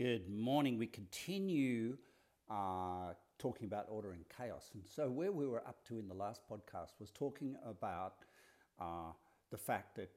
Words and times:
Good 0.00 0.30
morning. 0.30 0.78
We 0.78 0.86
continue 0.86 1.98
uh, 2.48 3.12
talking 3.38 3.66
about 3.66 3.84
order 3.90 4.12
and 4.12 4.24
chaos. 4.34 4.70
And 4.72 4.82
so, 4.86 5.10
where 5.10 5.30
we 5.30 5.46
were 5.46 5.60
up 5.68 5.84
to 5.88 5.98
in 5.98 6.08
the 6.08 6.14
last 6.14 6.40
podcast 6.50 6.92
was 6.98 7.10
talking 7.10 7.54
about 7.66 8.14
uh, 8.80 9.12
the 9.50 9.58
fact 9.58 9.96
that 9.96 10.08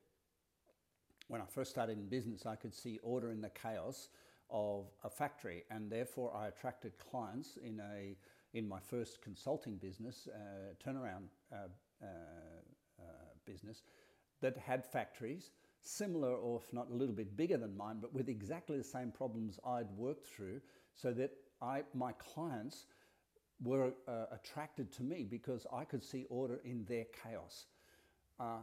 when 1.27 1.41
I 1.41 1.45
first 1.49 1.69
started 1.69 1.97
in 1.97 2.07
business, 2.07 2.45
I 2.45 2.55
could 2.55 2.73
see 2.73 2.97
order 3.03 3.33
in 3.33 3.41
the 3.41 3.49
chaos 3.49 4.07
of 4.49 4.85
a 5.03 5.09
factory, 5.09 5.65
and 5.69 5.91
therefore 5.91 6.33
I 6.33 6.47
attracted 6.47 6.93
clients 6.97 7.57
in 7.61 7.81
a 7.81 8.15
in 8.57 8.65
my 8.65 8.79
first 8.79 9.21
consulting 9.21 9.75
business, 9.75 10.29
uh, 10.33 10.75
turnaround 10.81 11.25
uh, 11.51 11.67
uh, 12.01 12.05
uh, 13.01 13.03
business, 13.45 13.81
that 14.39 14.57
had 14.57 14.85
factories 14.85 15.51
similar 15.83 16.33
or 16.33 16.59
if 16.63 16.73
not 16.73 16.89
a 16.89 16.93
little 16.93 17.15
bit 17.15 17.35
bigger 17.35 17.57
than 17.57 17.75
mine, 17.75 17.97
but 18.01 18.13
with 18.13 18.29
exactly 18.29 18.77
the 18.77 18.83
same 18.83 19.11
problems 19.11 19.59
I'd 19.65 19.91
worked 19.91 20.25
through, 20.25 20.61
so 20.93 21.11
that 21.13 21.31
I, 21.61 21.83
my 21.93 22.13
clients 22.13 22.87
were 23.63 23.93
uh, 24.07 24.25
attracted 24.31 24.91
to 24.93 25.03
me 25.03 25.25
because 25.29 25.65
I 25.71 25.85
could 25.85 26.03
see 26.03 26.25
order 26.29 26.59
in 26.63 26.85
their 26.85 27.05
chaos. 27.23 27.65
Uh, 28.39 28.59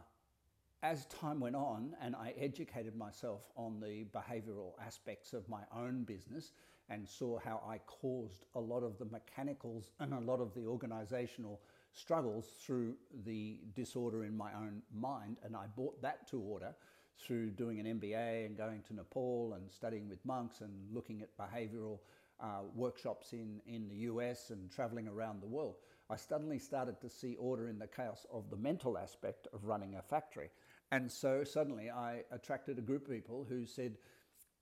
as 0.82 1.04
time 1.06 1.40
went 1.40 1.56
on 1.56 1.94
and 2.02 2.16
I 2.16 2.32
educated 2.38 2.96
myself 2.96 3.42
on 3.56 3.80
the 3.80 4.04
behavioral 4.14 4.72
aspects 4.84 5.32
of 5.34 5.48
my 5.48 5.60
own 5.76 6.04
business 6.04 6.52
and 6.88 7.06
saw 7.06 7.38
how 7.38 7.62
I 7.66 7.78
caused 7.86 8.44
a 8.54 8.60
lot 8.60 8.82
of 8.82 8.98
the 8.98 9.04
mechanicals 9.04 9.90
and 10.00 10.12
a 10.12 10.20
lot 10.20 10.40
of 10.40 10.54
the 10.54 10.66
organizational 10.66 11.60
struggles 11.92 12.46
through 12.64 12.94
the 13.24 13.58
disorder 13.74 14.24
in 14.24 14.36
my 14.36 14.52
own 14.54 14.82
mind, 14.92 15.36
and 15.44 15.56
I 15.56 15.66
brought 15.74 16.00
that 16.02 16.28
to 16.28 16.40
order 16.40 16.74
through 17.18 17.50
doing 17.50 17.80
an 17.80 18.00
MBA 18.00 18.46
and 18.46 18.56
going 18.56 18.82
to 18.88 18.94
Nepal 18.94 19.54
and 19.54 19.70
studying 19.70 20.08
with 20.08 20.24
monks 20.24 20.60
and 20.60 20.70
looking 20.92 21.22
at 21.22 21.36
behavioral 21.36 21.98
uh, 22.40 22.60
workshops 22.74 23.32
in, 23.32 23.60
in 23.66 23.88
the 23.88 23.96
US 23.96 24.50
and 24.50 24.70
traveling 24.70 25.08
around 25.08 25.42
the 25.42 25.46
world, 25.46 25.76
I 26.08 26.16
suddenly 26.16 26.58
started 26.58 27.00
to 27.02 27.08
see 27.08 27.36
order 27.36 27.68
in 27.68 27.78
the 27.78 27.86
chaos 27.86 28.26
of 28.32 28.50
the 28.50 28.56
mental 28.56 28.98
aspect 28.98 29.46
of 29.52 29.64
running 29.64 29.96
a 29.96 30.02
factory. 30.02 30.50
And 30.92 31.10
so 31.10 31.44
suddenly 31.44 31.90
I 31.90 32.22
attracted 32.32 32.78
a 32.78 32.82
group 32.82 33.06
of 33.06 33.12
people 33.12 33.46
who 33.48 33.66
said, 33.66 33.96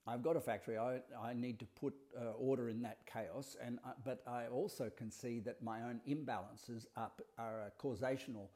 I've 0.07 0.23
got 0.23 0.37
a 0.37 0.41
factory, 0.41 0.79
I, 0.79 1.01
I 1.23 1.35
need 1.35 1.59
to 1.61 1.67
put 1.67 1.95
uh, 2.19 2.31
order 2.33 2.71
in 2.71 2.81
that 2.83 2.99
chaos, 3.07 3.57
and, 3.63 3.79
uh, 3.85 3.91
but 4.05 4.23
I 4.27 4.47
also 4.47 4.91
can 4.97 5.11
see 5.11 5.41
that 5.41 5.63
my 5.63 5.83
own 5.83 6.01
imbalances 6.09 6.87
are, 6.97 7.11
are 7.39 7.61
a 7.67 7.83
causational 7.83 8.49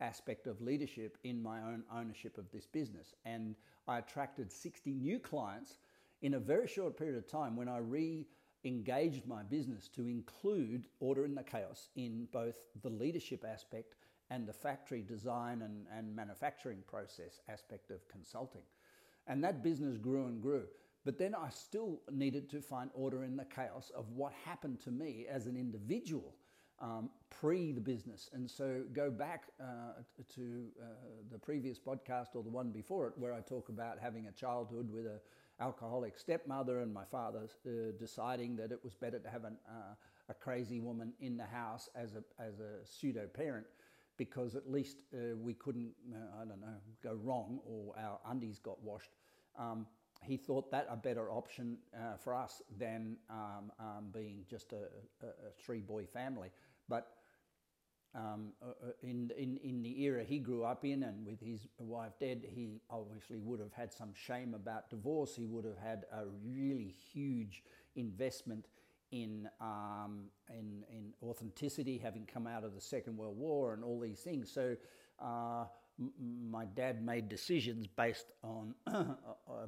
aspect 0.00 0.46
of 0.46 0.60
leadership 0.60 1.18
in 1.24 1.42
my 1.42 1.60
own 1.60 1.82
ownership 1.92 2.38
of 2.38 2.50
this 2.50 2.66
business. 2.66 3.14
And 3.24 3.54
I 3.86 3.98
attracted 3.98 4.50
60 4.50 4.94
new 4.94 5.18
clients 5.18 5.78
in 6.22 6.34
a 6.34 6.38
very 6.38 6.68
short 6.68 6.96
period 6.96 7.16
of 7.16 7.26
time 7.26 7.56
when 7.56 7.68
I 7.68 7.78
re 7.78 8.26
engaged 8.64 9.26
my 9.26 9.42
business 9.42 9.88
to 9.88 10.06
include 10.06 10.86
order 11.00 11.24
in 11.24 11.34
the 11.34 11.42
chaos 11.42 11.88
in 11.96 12.28
both 12.30 12.56
the 12.82 12.90
leadership 12.90 13.44
aspect 13.48 13.94
and 14.28 14.46
the 14.46 14.52
factory 14.52 15.02
design 15.02 15.62
and, 15.62 15.86
and 15.96 16.14
manufacturing 16.14 16.82
process 16.86 17.40
aspect 17.48 17.90
of 17.90 18.06
consulting. 18.08 18.62
And 19.26 19.42
that 19.44 19.62
business 19.62 19.96
grew 19.96 20.26
and 20.26 20.42
grew. 20.42 20.64
But 21.04 21.18
then 21.18 21.34
I 21.34 21.48
still 21.48 22.00
needed 22.10 22.50
to 22.50 22.60
find 22.60 22.90
order 22.94 23.24
in 23.24 23.36
the 23.36 23.44
chaos 23.44 23.90
of 23.96 24.10
what 24.10 24.32
happened 24.44 24.80
to 24.80 24.90
me 24.90 25.26
as 25.30 25.46
an 25.46 25.56
individual 25.56 26.34
um, 26.80 27.10
pre 27.40 27.72
the 27.72 27.80
business. 27.80 28.28
And 28.32 28.50
so 28.50 28.82
go 28.92 29.10
back 29.10 29.44
uh, 29.60 30.02
to 30.34 30.66
uh, 30.80 30.84
the 31.32 31.38
previous 31.38 31.78
podcast 31.78 32.34
or 32.34 32.42
the 32.42 32.50
one 32.50 32.70
before 32.70 33.08
it, 33.08 33.14
where 33.16 33.32
I 33.32 33.40
talk 33.40 33.70
about 33.70 33.98
having 33.98 34.26
a 34.26 34.32
childhood 34.32 34.90
with 34.90 35.06
a 35.06 35.20
alcoholic 35.60 36.18
stepmother 36.18 36.80
and 36.80 36.92
my 36.92 37.04
father 37.04 37.48
uh, 37.66 37.70
deciding 37.98 38.56
that 38.56 38.72
it 38.72 38.82
was 38.82 38.94
better 38.94 39.18
to 39.18 39.28
have 39.28 39.44
an, 39.44 39.56
uh, 39.68 39.94
a 40.28 40.34
crazy 40.34 40.80
woman 40.80 41.12
in 41.20 41.36
the 41.36 41.44
house 41.44 41.88
as 41.94 42.14
a, 42.14 42.42
as 42.42 42.60
a 42.60 42.84
pseudo 42.84 43.26
parent 43.26 43.66
because 44.16 44.54
at 44.54 44.70
least 44.70 45.04
uh, 45.14 45.36
we 45.36 45.54
couldn't, 45.54 45.92
uh, 46.12 46.42
I 46.42 46.44
don't 46.44 46.60
know, 46.60 46.76
go 47.02 47.18
wrong 47.22 47.60
or 47.64 47.94
our 47.98 48.18
undies 48.28 48.58
got 48.58 48.82
washed. 48.82 49.12
Um, 49.58 49.86
he 50.22 50.36
thought 50.36 50.70
that 50.70 50.86
a 50.90 50.96
better 50.96 51.30
option 51.30 51.78
uh, 51.94 52.16
for 52.16 52.34
us 52.34 52.60
than 52.78 53.16
um, 53.30 53.72
um, 53.78 54.10
being 54.12 54.44
just 54.48 54.72
a, 54.72 54.88
a, 55.24 55.26
a, 55.26 55.50
three 55.58 55.80
boy 55.80 56.04
family. 56.04 56.50
But 56.88 57.08
um, 58.14 58.52
uh, 58.60 58.66
uh, 58.66 58.90
in, 59.02 59.30
in, 59.38 59.58
in 59.62 59.82
the 59.82 60.02
era 60.02 60.24
he 60.24 60.38
grew 60.38 60.64
up 60.64 60.84
in, 60.84 61.04
and 61.04 61.24
with 61.24 61.40
his 61.40 61.68
wife 61.78 62.12
dead, 62.18 62.44
he 62.48 62.80
obviously 62.90 63.38
would 63.38 63.60
have 63.60 63.72
had 63.72 63.92
some 63.92 64.12
shame 64.14 64.54
about 64.54 64.90
divorce. 64.90 65.34
He 65.36 65.46
would 65.46 65.64
have 65.64 65.78
had 65.78 66.04
a 66.12 66.24
really 66.44 66.94
huge 67.12 67.62
investment 67.94 68.66
in, 69.12 69.48
um, 69.60 70.24
in, 70.48 70.84
in 70.90 71.12
authenticity, 71.22 71.98
having 71.98 72.26
come 72.26 72.46
out 72.46 72.64
of 72.64 72.74
the 72.74 72.80
Second 72.80 73.16
World 73.16 73.36
War 73.36 73.74
and 73.74 73.84
all 73.84 74.00
these 74.00 74.20
things. 74.20 74.50
So 74.50 74.76
uh, 75.20 75.64
my 76.50 76.64
dad 76.64 77.04
made 77.04 77.28
decisions 77.28 77.86
based 77.86 78.26
on, 78.42 78.74
uh, 78.86 79.04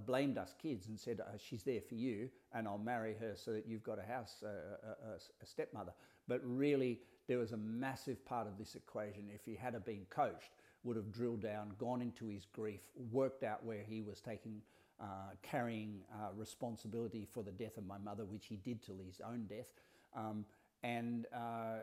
blamed 0.07 0.39
us 0.39 0.55
kids 0.61 0.89
and 0.89 0.99
said, 0.99 1.21
uh, 1.21 1.37
She's 1.39 1.63
there 1.63 1.81
for 1.81 1.95
you, 1.95 2.31
and 2.55 2.67
I'll 2.67 2.79
marry 2.79 3.15
her 3.21 3.35
so 3.37 3.53
that 3.53 3.67
you've 3.67 3.83
got 3.83 3.99
a 3.99 4.03
house, 4.03 4.43
uh, 4.43 4.49
a, 4.49 5.43
a, 5.43 5.47
stepmother. 5.47 5.93
But 6.29 6.41
really, 6.45 7.01
there 7.29 7.39
was 7.39 7.53
a 7.53 7.57
massive 7.57 8.25
part 8.25 8.47
of 8.47 8.57
this 8.59 8.75
equation. 8.75 9.25
If 9.35 9.45
he 9.45 9.55
had 9.55 9.85
been 9.85 10.07
coached, 10.09 10.51
would 10.85 10.97
have 10.97 11.13
drilled 11.13 11.43
down, 11.43 11.73
gone 11.79 12.01
into 12.01 12.27
his 12.27 12.47
grief, 12.47 12.81
worked 13.11 13.45
out 13.45 13.65
where 13.65 13.83
he 13.87 14.03
was 14.03 14.21
taking. 14.21 14.63
Uh, 15.01 15.35
carrying 15.43 15.99
uh, 16.13 16.29
responsibility 16.37 17.27
for 17.29 17.43
the 17.43 17.51
death 17.51 17.77
of 17.77 17.85
my 17.85 17.99
mother, 17.99 18.25
which 18.25 18.47
he 18.47 18.55
did 18.55 18.81
till 18.81 18.95
his 19.05 19.21
own 19.27 19.47
death, 19.49 19.67
um, 20.15 20.45
and 20.85 21.27
uh, 21.35 21.79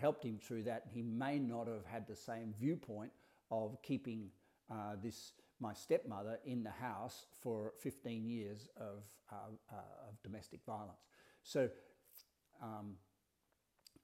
helped 0.00 0.24
him 0.24 0.40
through 0.42 0.64
that. 0.64 0.82
He 0.92 1.00
may 1.00 1.38
not 1.38 1.68
have 1.68 1.84
had 1.86 2.04
the 2.08 2.16
same 2.16 2.52
viewpoint 2.58 3.12
of 3.54 3.82
keeping 3.82 4.30
uh, 4.70 4.96
this 5.02 5.32
my 5.60 5.72
stepmother 5.72 6.38
in 6.44 6.62
the 6.62 6.70
house 6.70 7.26
for 7.42 7.72
15 7.80 8.26
years 8.26 8.68
of, 8.76 9.02
uh, 9.30 9.36
uh, 9.72 10.08
of 10.08 10.22
domestic 10.22 10.60
violence. 10.66 11.06
So, 11.42 11.68
um, 12.62 12.94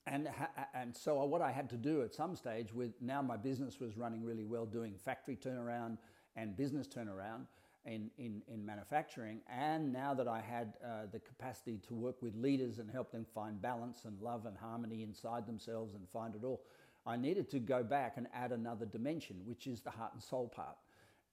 and, 0.06 0.28
and 0.74 0.96
so 0.96 1.22
what 1.24 1.42
I 1.42 1.50
had 1.50 1.68
to 1.70 1.76
do 1.76 2.02
at 2.02 2.14
some 2.14 2.34
stage 2.36 2.72
with 2.72 2.92
now 3.00 3.20
my 3.20 3.36
business 3.36 3.80
was 3.80 3.96
running 3.96 4.24
really 4.24 4.44
well, 4.44 4.64
doing 4.64 4.94
factory 4.96 5.36
turnaround 5.36 5.98
and 6.36 6.56
business 6.56 6.86
turnaround 6.86 7.46
in, 7.84 8.10
in, 8.18 8.42
in 8.48 8.64
manufacturing. 8.64 9.40
And 9.48 9.92
now 9.92 10.14
that 10.14 10.28
I 10.28 10.40
had 10.40 10.74
uh, 10.84 11.06
the 11.12 11.18
capacity 11.20 11.78
to 11.88 11.94
work 11.94 12.22
with 12.22 12.34
leaders 12.34 12.78
and 12.78 12.90
help 12.90 13.10
them 13.12 13.26
find 13.34 13.60
balance 13.60 14.04
and 14.04 14.20
love 14.20 14.46
and 14.46 14.56
harmony 14.56 15.02
inside 15.02 15.46
themselves 15.46 15.94
and 15.94 16.08
find 16.08 16.34
it 16.34 16.44
all, 16.44 16.62
I 17.06 17.16
needed 17.16 17.50
to 17.50 17.58
go 17.58 17.82
back 17.82 18.14
and 18.16 18.26
add 18.34 18.52
another 18.52 18.86
dimension, 18.86 19.36
which 19.44 19.66
is 19.66 19.80
the 19.80 19.90
heart 19.90 20.12
and 20.12 20.22
soul 20.22 20.48
part. 20.48 20.76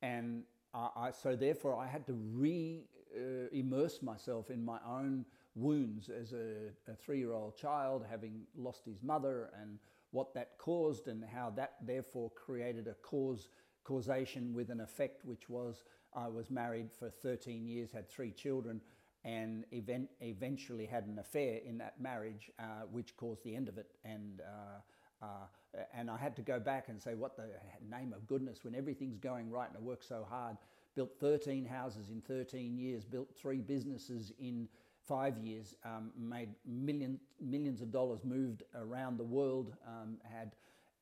And 0.02 0.44
I, 0.74 1.12
so 1.12 1.36
therefore, 1.36 1.76
I 1.76 1.88
had 1.88 2.06
to 2.08 2.14
re 2.14 2.84
uh, 3.16 3.48
immerse 3.52 4.02
myself 4.02 4.52
in 4.52 4.64
my 4.64 4.80
own 4.88 5.26
wounds 5.56 6.10
as 6.10 6.34
a, 6.34 6.70
a 6.92 6.96
three 6.96 7.20
year 7.20 7.34
old 7.34 7.58
child, 7.58 8.06
having 8.10 8.42
lost 8.56 8.86
his 8.86 9.02
mother, 9.02 9.50
and 9.60 9.80
what 10.12 10.34
that 10.36 10.58
caused, 10.58 11.08
and 11.08 11.24
how 11.24 11.52
that 11.56 11.76
therefore 11.82 12.30
created 12.32 12.88
a 12.88 12.94
cause 12.96 13.50
causation 13.84 14.54
with 14.54 14.70
an 14.70 14.82
effect, 14.82 15.24
which 15.26 15.50
was 15.50 15.84
I 16.14 16.28
was 16.28 16.50
married 16.50 16.92
for 16.92 17.10
13 17.10 17.66
years, 17.66 17.92
had 17.92 18.10
three 18.10 18.32
children, 18.32 18.82
and 19.24 19.66
event, 19.72 20.10
eventually 20.22 20.86
had 20.86 21.06
an 21.06 21.20
affair 21.20 21.60
in 21.66 21.78
that 21.80 22.00
marriage, 22.00 22.52
uh, 22.60 22.86
which 22.92 23.16
caused 23.18 23.44
the 23.44 23.56
end 23.56 23.68
of 23.68 23.78
it. 23.78 23.92
And 24.04 24.42
uh, 24.42 24.80
uh, 25.22 25.46
and 25.94 26.10
I 26.10 26.18
had 26.18 26.36
to 26.38 26.42
go 26.42 26.60
back 26.60 26.90
and 26.90 27.02
say, 27.02 27.14
what 27.14 27.36
the 27.36 27.50
name 27.90 28.14
of 28.14 28.28
goodness, 28.28 28.64
when 28.64 28.76
everything's 28.76 29.18
going 29.18 29.50
right 29.50 29.68
and 29.68 29.78
I 29.78 29.82
worked 29.82 30.06
so 30.06 30.26
hard, 30.30 30.58
built 30.96 31.12
13 31.20 31.66
houses 31.66 32.10
in 32.10 32.22
13 32.22 32.78
years, 32.78 33.06
built 33.06 33.30
three 33.36 33.60
businesses 33.62 34.32
in 34.40 34.68
five 35.08 35.38
years, 35.38 35.76
um, 35.86 36.12
made 36.18 36.50
million, 36.66 37.20
millions 37.40 37.82
of 37.82 37.92
dollars, 37.92 38.20
moved 38.24 38.64
around 38.76 39.18
the 39.18 39.24
world, 39.24 39.74
um, 39.88 40.18
had 40.24 40.54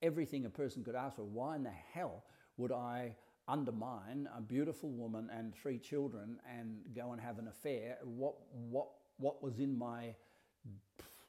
everything 0.02 0.46
a 0.46 0.50
person 0.50 0.84
could 0.84 0.96
ask 0.96 1.16
for. 1.16 1.24
Why 1.24 1.56
in 1.56 1.64
the 1.64 1.72
hell 1.94 2.24
would 2.58 2.72
I 2.72 3.16
undermine 3.48 4.28
a 4.36 4.42
beautiful 4.42 4.90
woman 4.90 5.30
and 5.36 5.54
three 5.56 5.78
children 5.78 6.38
and 6.58 6.78
go 6.96 7.12
and 7.14 7.22
have 7.22 7.40
an 7.40 7.48
affair? 7.48 7.98
What, 8.04 8.36
what, 8.70 8.88
what 9.18 9.42
was 9.42 9.60
in 9.60 9.78
my 9.78 10.14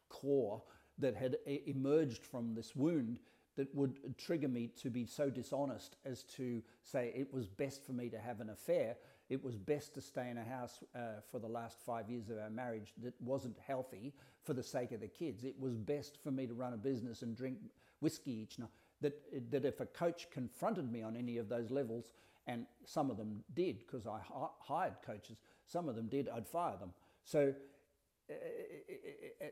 core 0.09 0.63
that 0.99 1.15
had 1.15 1.37
emerged 1.67 2.25
from 2.25 2.55
this 2.55 2.75
wound 2.75 3.19
that 3.57 3.75
would 3.75 3.99
trigger 4.19 4.49
me 4.49 4.69
to 4.83 4.91
be 4.91 5.07
so 5.07 5.31
dishonest 5.31 5.97
as 6.05 6.23
to 6.25 6.63
say 6.83 7.13
it 7.15 7.33
was 7.33 7.49
best 7.49 7.85
for 7.85 7.93
me 7.93 8.09
to 8.11 8.19
have 8.19 8.41
an 8.41 8.51
affair. 8.51 8.97
It 9.29 9.43
was 9.43 9.57
best 9.57 9.95
to 9.95 10.01
stay 10.01 10.31
in 10.31 10.37
a 10.39 10.45
house 10.45 10.81
uh, 10.95 11.21
for 11.31 11.39
the 11.39 11.49
last 11.49 11.81
five 11.81 12.09
years 12.11 12.29
of 12.29 12.39
our 12.39 12.51
marriage 12.51 12.93
that 13.03 13.15
wasn't 13.21 13.57
healthy 13.67 14.13
for 14.45 14.53
the 14.53 14.63
sake 14.63 14.93
of 14.93 15.01
the 15.01 15.09
kids. 15.09 15.45
It 15.45 15.59
was 15.59 15.75
best 15.77 16.19
for 16.23 16.31
me 16.31 16.47
to 16.47 16.55
run 16.55 16.75
a 16.75 16.77
business 16.77 17.23
and 17.23 17.37
drink 17.37 17.59
whiskey 18.01 18.33
each 18.33 18.59
night. 18.59 18.69
That, 19.01 19.51
that 19.51 19.65
if 19.65 19.81
a 19.81 19.87
coach 19.87 20.29
confronted 20.31 20.91
me 20.91 21.03
on 21.03 21.17
any 21.17 21.39
of 21.39 21.49
those 21.49 21.71
levels, 21.71 22.13
and 22.47 22.67
some 22.85 23.11
of 23.11 23.17
them 23.17 23.43
did 23.55 23.81
because 23.81 24.07
I 24.07 24.21
hired 24.61 24.95
coaches, 25.05 25.39
some 25.67 25.89
of 25.89 25.97
them 25.97 26.07
did, 26.07 26.29
I'd 26.29 26.47
fire 26.47 26.77
them. 26.79 26.93
So 27.25 27.53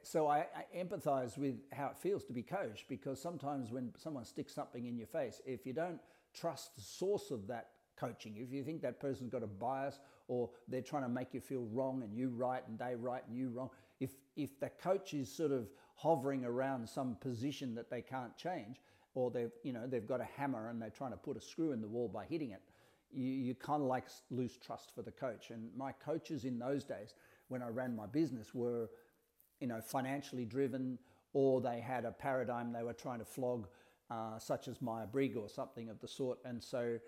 so 0.02 0.26
I, 0.26 0.38
I 0.38 0.64
empathize 0.76 1.38
with 1.38 1.56
how 1.72 1.86
it 1.88 1.96
feels 1.98 2.24
to 2.24 2.32
be 2.32 2.42
coached 2.42 2.88
because 2.88 3.20
sometimes 3.20 3.70
when 3.70 3.92
someone 3.96 4.24
sticks 4.24 4.54
something 4.54 4.86
in 4.86 4.96
your 4.96 5.06
face, 5.06 5.40
if 5.46 5.66
you 5.66 5.72
don't 5.72 6.00
trust 6.32 6.74
the 6.76 6.82
source 6.82 7.30
of 7.30 7.46
that 7.48 7.70
coaching, 7.96 8.36
if 8.36 8.52
you 8.52 8.64
think 8.64 8.82
that 8.82 9.00
person's 9.00 9.30
got 9.30 9.42
a 9.42 9.46
bias 9.46 10.00
or 10.28 10.50
they're 10.68 10.82
trying 10.82 11.02
to 11.02 11.08
make 11.08 11.32
you 11.32 11.40
feel 11.40 11.66
wrong 11.72 12.02
and 12.02 12.16
you 12.16 12.28
right 12.30 12.62
and 12.68 12.78
they 12.78 12.94
right 12.94 13.22
and 13.28 13.36
you 13.36 13.48
wrong, 13.48 13.70
if 14.00 14.10
if 14.36 14.58
the 14.58 14.68
coach 14.68 15.14
is 15.14 15.30
sort 15.30 15.52
of 15.52 15.68
hovering 15.94 16.44
around 16.44 16.88
some 16.88 17.16
position 17.20 17.74
that 17.74 17.88
they 17.90 18.02
can't 18.02 18.36
change, 18.36 18.80
or 19.14 19.30
they've 19.30 19.52
you 19.62 19.72
know 19.72 19.86
they've 19.86 20.08
got 20.08 20.20
a 20.20 20.28
hammer 20.36 20.70
and 20.70 20.82
they're 20.82 20.90
trying 20.90 21.12
to 21.12 21.16
put 21.16 21.36
a 21.36 21.40
screw 21.40 21.72
in 21.72 21.80
the 21.80 21.86
wall 21.86 22.08
by 22.08 22.24
hitting 22.24 22.50
it, 22.50 22.62
you, 23.12 23.28
you 23.28 23.54
kind 23.54 23.80
of 23.82 23.88
like 23.88 24.06
lose 24.30 24.56
trust 24.56 24.94
for 24.94 25.02
the 25.02 25.12
coach. 25.12 25.50
And 25.50 25.70
my 25.76 25.92
coaches 25.92 26.44
in 26.44 26.58
those 26.58 26.84
days, 26.84 27.14
when 27.48 27.62
I 27.62 27.68
ran 27.68 27.94
my 27.94 28.06
business, 28.06 28.54
were 28.54 28.88
you 29.60 29.66
know, 29.66 29.80
financially 29.80 30.44
driven, 30.44 30.98
or 31.32 31.60
they 31.60 31.80
had 31.80 32.04
a 32.04 32.12
paradigm 32.12 32.72
they 32.72 32.82
were 32.82 32.92
trying 32.92 33.18
to 33.18 33.24
flog, 33.24 33.66
uh, 34.10 34.38
such 34.38 34.68
as 34.68 34.76
Briggs 35.12 35.36
or 35.36 35.48
something 35.48 35.88
of 35.88 36.00
the 36.00 36.08
sort. 36.08 36.38
And 36.44 36.62
so, 36.62 36.98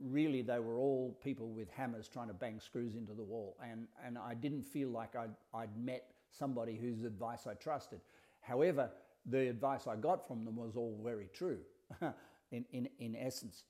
really, 0.00 0.42
they 0.42 0.58
were 0.60 0.76
all 0.76 1.18
people 1.22 1.50
with 1.50 1.68
hammers 1.70 2.08
trying 2.08 2.28
to 2.28 2.34
bang 2.34 2.60
screws 2.60 2.94
into 2.94 3.12
the 3.12 3.22
wall. 3.22 3.56
And, 3.62 3.86
and 4.04 4.16
I 4.18 4.34
didn't 4.34 4.62
feel 4.62 4.88
like 4.88 5.16
I'd, 5.16 5.34
I'd 5.52 5.76
met 5.76 6.06
somebody 6.30 6.76
whose 6.76 7.04
advice 7.04 7.46
I 7.46 7.54
trusted. 7.54 8.00
However, 8.40 8.90
the 9.26 9.48
advice 9.48 9.86
I 9.86 9.96
got 9.96 10.26
from 10.26 10.44
them 10.44 10.56
was 10.56 10.76
all 10.76 11.00
very 11.02 11.28
true 11.32 11.58
in, 12.52 12.64
in, 12.72 12.88
in 12.98 13.16
essence. 13.16 13.64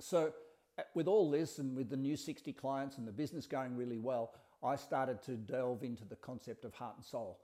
So, 0.00 0.32
uh, 0.78 0.82
with 0.94 1.08
all 1.08 1.30
this 1.30 1.58
and 1.58 1.74
with 1.74 1.88
the 1.88 1.96
new 1.96 2.16
60 2.16 2.52
clients 2.52 2.98
and 2.98 3.08
the 3.08 3.12
business 3.12 3.46
going 3.46 3.76
really 3.76 3.98
well, 3.98 4.32
I 4.66 4.76
started 4.76 5.22
to 5.22 5.32
delve 5.32 5.82
into 5.84 6.04
the 6.04 6.16
concept 6.16 6.64
of 6.64 6.74
heart 6.74 6.96
and 6.96 7.04
soul 7.04 7.38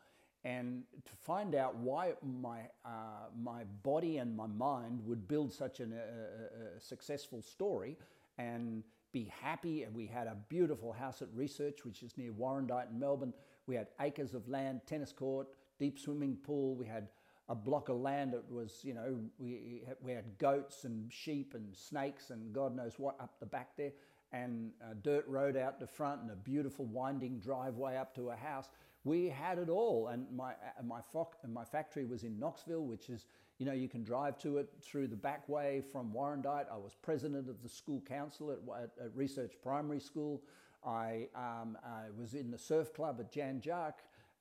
and 0.44 0.82
to 1.04 1.12
find 1.20 1.54
out 1.54 1.76
why 1.76 2.14
my, 2.22 2.60
uh, 2.84 3.28
my 3.40 3.62
body 3.82 4.18
and 4.18 4.36
my 4.36 4.46
mind 4.46 5.00
would 5.04 5.28
build 5.28 5.52
such 5.52 5.78
an, 5.80 5.92
a, 5.92 6.76
a, 6.76 6.80
successful 6.80 7.40
story 7.40 7.96
and 8.38 8.82
be 9.12 9.30
happy. 9.40 9.84
And 9.84 9.94
we 9.94 10.06
had 10.06 10.26
a 10.26 10.36
beautiful 10.48 10.92
house 10.92 11.22
at 11.22 11.28
Research, 11.32 11.84
which 11.84 12.02
is 12.02 12.18
near 12.18 12.32
Warrandyte 12.32 12.90
in 12.90 12.98
Melbourne. 12.98 13.32
We 13.66 13.76
had 13.76 13.88
acres 14.00 14.34
of 14.34 14.48
land, 14.48 14.80
tennis 14.84 15.12
court, 15.12 15.46
deep 15.78 15.98
swimming 15.98 16.36
pool. 16.42 16.74
We 16.74 16.86
had 16.86 17.06
a 17.48 17.54
block 17.54 17.88
of 17.88 17.98
land 17.98 18.32
that 18.32 18.50
was, 18.50 18.80
you 18.82 18.94
know, 18.94 19.20
we, 19.38 19.82
we 20.00 20.12
had 20.12 20.38
goats 20.38 20.84
and 20.84 21.12
sheep 21.12 21.54
and 21.54 21.76
snakes 21.76 22.30
and 22.30 22.52
God 22.52 22.74
knows 22.74 22.94
what 22.98 23.14
up 23.20 23.38
the 23.38 23.46
back 23.46 23.76
there 23.76 23.92
and 24.32 24.70
a 24.90 24.94
dirt 24.94 25.26
road 25.28 25.56
out 25.56 25.78
the 25.78 25.86
front 25.86 26.22
and 26.22 26.30
a 26.30 26.36
beautiful 26.36 26.86
winding 26.86 27.38
driveway 27.38 27.96
up 27.96 28.14
to 28.14 28.30
a 28.30 28.36
house. 28.36 28.68
We 29.04 29.28
had 29.28 29.58
it 29.58 29.68
all, 29.68 30.08
and 30.08 30.26
my 30.34 30.54
my 30.84 31.00
my 31.48 31.64
factory 31.64 32.04
was 32.04 32.22
in 32.22 32.38
Knoxfield, 32.38 32.86
which 32.86 33.10
is 33.10 33.26
you 33.58 33.66
know 33.66 33.72
you 33.72 33.88
can 33.88 34.04
drive 34.04 34.38
to 34.38 34.58
it 34.58 34.68
through 34.80 35.08
the 35.08 35.16
back 35.16 35.48
way 35.48 35.82
from 35.92 36.12
Warrandyte. 36.12 36.66
I 36.72 36.76
was 36.76 36.92
president 37.02 37.48
of 37.48 37.62
the 37.62 37.68
school 37.68 38.00
council 38.08 38.52
at, 38.52 38.58
at, 38.82 38.90
at 39.04 39.16
Research 39.16 39.54
Primary 39.62 40.00
School. 40.00 40.42
I, 40.84 41.28
um, 41.36 41.78
I, 41.84 42.10
was 42.18 42.34
in 42.34 42.50
the 42.50 42.58
surf 42.58 42.92
club 42.92 43.18
at 43.20 43.30
Jan 43.30 43.60
Juc, 43.60 43.92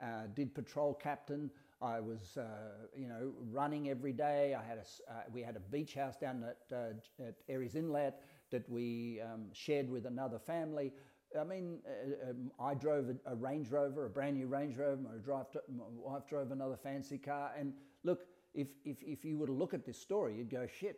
uh, 0.02 0.24
did 0.34 0.56
patrol 0.56 0.94
captain. 0.94 1.52
I 1.82 2.00
was, 2.00 2.38
uh, 2.38 2.88
you 2.96 3.08
know, 3.08 3.32
running 3.52 3.90
every 3.90 4.14
day. 4.14 4.56
I 4.58 4.64
had 4.64 4.78
a, 4.78 5.12
uh, 5.12 5.24
we 5.34 5.42
had 5.42 5.56
a 5.56 5.60
beach 5.60 5.96
house 5.96 6.16
down 6.16 6.44
at, 6.44 6.76
uh, 6.76 7.26
at 7.28 7.36
Aireys 7.48 7.76
Inlet 7.76 8.22
that 8.52 8.70
we 8.70 9.20
um, 9.22 9.46
shared 9.54 9.90
with 9.90 10.06
another 10.06 10.38
family. 10.38 10.94
I 11.40 11.44
mean, 11.44 11.80
uh, 11.88 12.30
um, 12.32 12.52
I 12.60 12.74
drove 12.74 13.10
a, 13.10 13.32
a, 13.32 13.36
Range 13.36 13.70
Rover, 13.70 14.06
a 14.06 14.10
brand 14.10 14.38
new 14.38 14.48
Range 14.48 14.78
Rover. 14.78 15.02
My, 15.02 15.18
drive, 15.24 15.46
my 15.76 15.84
wife 15.96 16.28
drove 16.28 16.52
another 16.52 16.78
fancy 16.78 17.18
car. 17.18 17.52
And 17.58 17.74
look, 18.04 18.26
if, 18.54 18.68
if, 18.86 18.98
if 19.02 19.26
you 19.26 19.38
were 19.38 19.48
to 19.48 19.54
look 19.54 19.74
at 19.74 19.86
this 19.86 19.98
story, 19.98 20.36
you'd 20.36 20.52
go, 20.52 20.68
shit, 20.68 20.98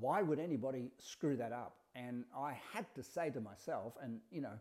why 0.00 0.22
would 0.22 0.38
anybody 0.38 0.90
screw 0.98 1.36
that 1.36 1.52
up? 1.52 1.76
And 1.94 2.24
I 2.36 2.58
had 2.72 2.86
to 2.94 3.02
say 3.02 3.30
to 3.30 3.40
myself, 3.40 3.94
and 4.02 4.20
you 4.30 4.40
know, 4.40 4.58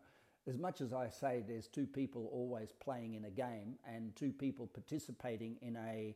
as 0.47 0.57
much 0.57 0.81
as 0.81 0.93
I 0.93 1.09
say 1.09 1.43
there's 1.45 1.67
two 1.67 1.85
people 1.85 2.29
always 2.31 2.71
playing 2.71 3.15
in 3.15 3.25
a 3.25 3.29
game 3.29 3.75
and 3.85 4.15
two 4.15 4.31
people 4.31 4.67
participating 4.67 5.57
in 5.61 5.75
a 5.75 6.15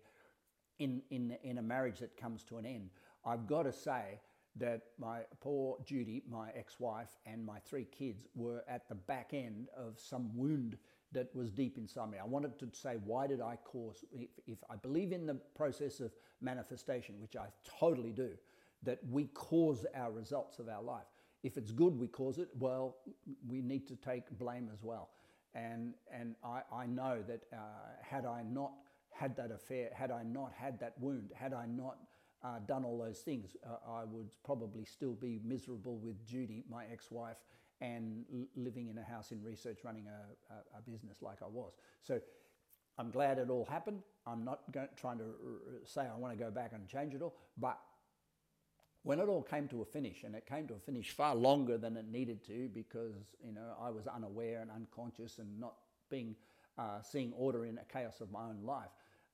in, 0.79 1.01
in, 1.11 1.37
in 1.43 1.59
a 1.59 1.61
marriage 1.61 1.99
that 1.99 2.17
comes 2.17 2.43
to 2.45 2.57
an 2.57 2.65
end, 2.65 2.89
I've 3.23 3.45
got 3.45 3.63
to 3.63 3.71
say 3.71 4.19
that 4.55 4.81
my 4.97 5.19
poor 5.39 5.77
Judy, 5.85 6.23
my 6.29 6.49
ex 6.55 6.79
wife, 6.79 7.09
and 7.25 7.45
my 7.45 7.59
three 7.59 7.85
kids 7.85 8.25
were 8.33 8.63
at 8.67 8.89
the 8.89 8.95
back 8.95 9.29
end 9.33 9.67
of 9.77 9.99
some 9.99 10.35
wound 10.35 10.77
that 11.11 11.33
was 11.35 11.51
deep 11.51 11.77
inside 11.77 12.09
me. 12.09 12.17
I 12.17 12.25
wanted 12.25 12.57
to 12.59 12.67
say, 12.73 12.95
why 13.03 13.27
did 13.27 13.41
I 13.41 13.57
cause, 13.63 14.03
if, 14.11 14.29
if 14.47 14.57
I 14.69 14.75
believe 14.75 15.11
in 15.11 15.25
the 15.25 15.35
process 15.55 15.99
of 15.99 16.11
manifestation, 16.41 17.15
which 17.19 17.35
I 17.35 17.47
totally 17.79 18.11
do, 18.11 18.31
that 18.83 18.99
we 19.09 19.25
cause 19.27 19.85
our 19.93 20.11
results 20.11 20.57
of 20.59 20.67
our 20.67 20.81
life. 20.81 21.10
If 21.43 21.57
it's 21.57 21.71
good, 21.71 21.97
we 21.97 22.07
cause 22.07 22.37
it. 22.37 22.49
Well, 22.59 22.97
we 23.47 23.61
need 23.61 23.87
to 23.87 23.95
take 23.95 24.37
blame 24.37 24.69
as 24.71 24.83
well. 24.83 25.09
And, 25.53 25.95
and 26.13 26.35
I, 26.43 26.61
I 26.73 26.85
know 26.85 27.23
that 27.27 27.41
uh, 27.51 27.57
had 28.01 28.25
I 28.25 28.43
not 28.43 28.71
had 29.11 29.35
that 29.37 29.51
affair, 29.51 29.89
had 29.93 30.11
I 30.11 30.23
not 30.23 30.53
had 30.55 30.79
that 30.79 30.93
wound, 30.99 31.31
had 31.35 31.53
I 31.53 31.65
not 31.65 31.97
uh, 32.43 32.59
done 32.67 32.85
all 32.85 32.97
those 32.97 33.19
things, 33.19 33.55
uh, 33.65 33.91
I 33.91 34.03
would 34.05 34.29
probably 34.43 34.85
still 34.85 35.13
be 35.13 35.39
miserable 35.43 35.97
with 35.97 36.25
Judy, 36.25 36.63
my 36.69 36.85
ex 36.91 37.11
wife, 37.11 37.43
and 37.81 38.25
l- 38.33 38.45
living 38.55 38.87
in 38.87 38.97
a 38.97 39.03
house 39.03 39.31
in 39.31 39.43
research, 39.43 39.79
running 39.83 40.05
a, 40.07 40.53
a, 40.53 40.79
a, 40.79 40.81
business 40.89 41.21
like 41.21 41.37
I 41.43 41.47
was. 41.47 41.73
So 42.01 42.19
I'm 42.97 43.11
glad 43.11 43.37
it 43.37 43.49
all 43.49 43.65
happened. 43.65 44.01
I'm 44.25 44.43
not 44.43 44.61
trying 44.95 45.17
to 45.19 45.25
r- 45.25 45.31
say 45.85 46.01
I 46.01 46.17
want 46.17 46.37
to 46.37 46.43
go 46.43 46.49
back 46.49 46.71
and 46.73 46.87
change 46.87 47.13
it 47.13 47.21
all, 47.21 47.35
but 47.57 47.79
when 49.03 49.19
it 49.19 49.27
all 49.27 49.41
came 49.41 49.67
to 49.69 49.81
a 49.81 49.85
finish, 49.85 50.23
and 50.23 50.35
it 50.35 50.45
came 50.45 50.67
to 50.67 50.75
a 50.75 50.79
finish 50.79 51.11
far 51.11 51.35
longer 51.35 51.77
than 51.77 51.97
it 51.97 52.05
needed 52.11 52.45
to 52.45 52.69
because 52.73 53.15
you 53.43 53.51
know 53.51 53.75
I 53.81 53.89
was 53.89 54.07
unaware 54.07 54.61
and 54.61 54.69
unconscious 54.71 55.39
and 55.39 55.59
not 55.59 55.75
being 56.09 56.35
uh, 56.77 57.01
seeing 57.01 57.33
order 57.37 57.65
in 57.65 57.77
a 57.77 57.93
chaos 57.93 58.21
of 58.21 58.31
my 58.31 58.41
own 58.43 58.59
life. 58.63 58.89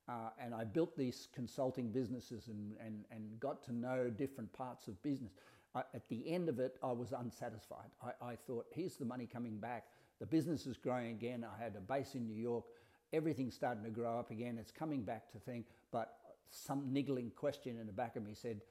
Uh, 0.08 0.30
and 0.42 0.54
I 0.54 0.64
built 0.64 0.96
these 0.96 1.28
consulting 1.34 1.90
businesses 1.90 2.48
and, 2.48 2.74
and, 2.84 3.04
and 3.10 3.38
got 3.38 3.62
to 3.64 3.74
know 3.74 4.08
different 4.08 4.50
parts 4.54 4.88
of 4.88 5.00
business. 5.02 5.32
I, 5.74 5.80
at 5.92 6.08
the 6.08 6.30
end 6.32 6.48
of 6.48 6.58
it, 6.58 6.76
I 6.82 6.92
was 6.92 7.12
unsatisfied. 7.12 7.90
I, 8.02 8.30
I 8.30 8.36
thought, 8.36 8.66
here's 8.70 8.96
the 8.96 9.04
money 9.04 9.28
coming 9.30 9.58
back. 9.58 9.84
The 10.18 10.26
business 10.26 10.66
is 10.66 10.78
growing 10.78 11.10
again. 11.10 11.44
I 11.44 11.62
had 11.62 11.76
a 11.76 11.80
base 11.80 12.14
in 12.14 12.26
New 12.26 12.40
York. 12.40 12.64
Everything's 13.12 13.54
starting 13.54 13.84
to 13.84 13.90
grow 13.90 14.18
up 14.18 14.30
again. 14.30 14.56
It's 14.58 14.72
coming 14.72 15.02
back 15.02 15.30
to 15.32 15.38
thing. 15.38 15.64
But 15.92 16.14
some 16.50 16.90
niggling 16.90 17.30
question 17.36 17.78
in 17.78 17.86
the 17.86 17.92
back 17.92 18.16
of 18.16 18.24
me 18.24 18.32
said, 18.34 18.62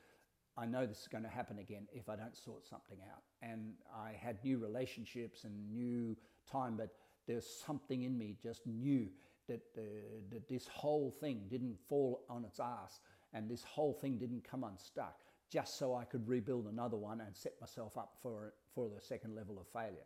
I 0.58 0.66
know 0.66 0.86
this 0.86 1.02
is 1.02 1.08
going 1.08 1.24
to 1.24 1.30
happen 1.30 1.60
again 1.60 1.88
if 1.94 2.10
I 2.10 2.16
don't 2.16 2.36
sort 2.36 2.66
something 2.66 2.98
out. 3.12 3.22
And 3.42 3.74
I 3.96 4.14
had 4.20 4.44
new 4.44 4.58
relationships 4.58 5.44
and 5.44 5.72
new 5.72 6.18
time, 6.52 6.76
but 6.78 6.90
there's 7.28 7.48
something 7.48 8.04
in 8.04 8.18
me 8.18 8.36
just 8.42 8.66
knew 8.66 9.08
that, 9.48 9.62
that 9.76 10.48
this 10.50 10.68
whole 10.68 11.12
thing 11.12 11.44
didn't 11.50 11.78
fall 11.88 12.24
on 12.30 12.44
its 12.44 12.60
ass 12.60 13.02
and 13.34 13.50
this 13.50 13.64
whole 13.64 13.94
thing 13.94 14.18
didn't 14.18 14.44
come 14.44 14.64
unstuck 14.64 15.22
just 15.50 15.78
so 15.78 15.96
I 15.96 16.04
could 16.04 16.28
rebuild 16.28 16.68
another 16.68 16.98
one 16.98 17.22
and 17.22 17.36
set 17.36 17.54
myself 17.62 17.98
up 17.98 18.16
for, 18.22 18.54
for 18.74 18.90
the 18.90 19.02
second 19.02 19.36
level 19.36 19.60
of 19.60 19.68
failure. 19.68 20.06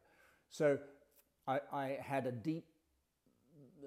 So 0.50 0.78
I, 1.48 1.60
I 1.72 1.98
had 2.02 2.28
a 2.28 2.32
deep, 2.32 2.66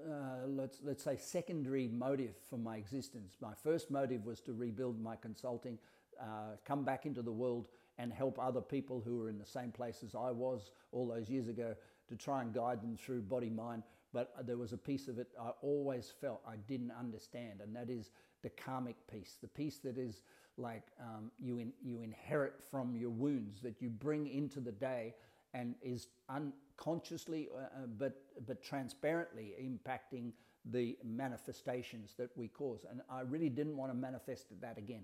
uh, 0.04 0.46
let's, 0.46 0.78
let's 0.82 1.04
say, 1.04 1.16
secondary 1.16 1.86
motive 1.88 2.34
for 2.50 2.58
my 2.58 2.76
existence. 2.76 3.36
My 3.40 3.54
first 3.62 3.90
motive 3.90 4.24
was 4.24 4.40
to 4.40 4.52
rebuild 4.52 5.00
my 5.00 5.14
consulting, 5.14 5.78
uh, 6.20 6.56
come 6.64 6.84
back 6.84 7.06
into 7.06 7.22
the 7.22 7.32
world 7.32 7.68
and 7.98 8.12
help 8.12 8.38
other 8.38 8.60
people 8.60 9.02
who 9.04 9.18
were 9.18 9.28
in 9.28 9.38
the 9.38 9.46
same 9.46 9.70
place 9.70 10.02
as 10.04 10.14
I 10.14 10.30
was 10.30 10.70
all 10.92 11.06
those 11.06 11.28
years 11.28 11.48
ago 11.48 11.74
to 12.08 12.16
try 12.16 12.42
and 12.42 12.52
guide 12.52 12.82
them 12.82 12.96
through 12.96 13.22
body, 13.22 13.48
mind, 13.50 13.82
but 14.12 14.34
there 14.46 14.56
was 14.56 14.72
a 14.72 14.78
piece 14.78 15.08
of 15.08 15.18
it 15.18 15.28
I 15.40 15.50
always 15.62 16.12
felt 16.20 16.40
I 16.46 16.56
didn't 16.68 16.92
understand, 16.98 17.60
and 17.62 17.74
that 17.74 17.90
is 17.90 18.10
the 18.42 18.50
karmic 18.50 18.96
piece, 19.10 19.38
the 19.40 19.48
piece 19.48 19.78
that 19.78 19.96
is 19.96 20.20
like 20.56 20.82
um, 21.00 21.30
you, 21.40 21.58
in, 21.58 21.72
you 21.82 22.00
inherit 22.00 22.54
from 22.70 22.94
your 22.94 23.10
wounds 23.10 23.60
that 23.62 23.80
you 23.80 23.88
bring 23.88 24.28
into 24.28 24.60
the 24.60 24.72
day 24.72 25.14
and 25.52 25.74
is 25.82 26.08
unconsciously 26.28 27.48
uh, 27.54 27.62
uh, 27.62 27.86
but, 27.98 28.22
but 28.46 28.62
transparently 28.62 29.54
impacting 29.60 30.32
the 30.70 30.96
manifestations 31.04 32.14
that 32.16 32.30
we 32.36 32.48
cause. 32.48 32.86
And 32.88 33.00
I 33.10 33.20
really 33.22 33.48
didn't 33.48 33.76
want 33.76 33.92
to 33.92 33.96
manifest 33.96 34.46
that 34.60 34.78
again. 34.78 35.02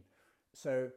So 0.52 0.90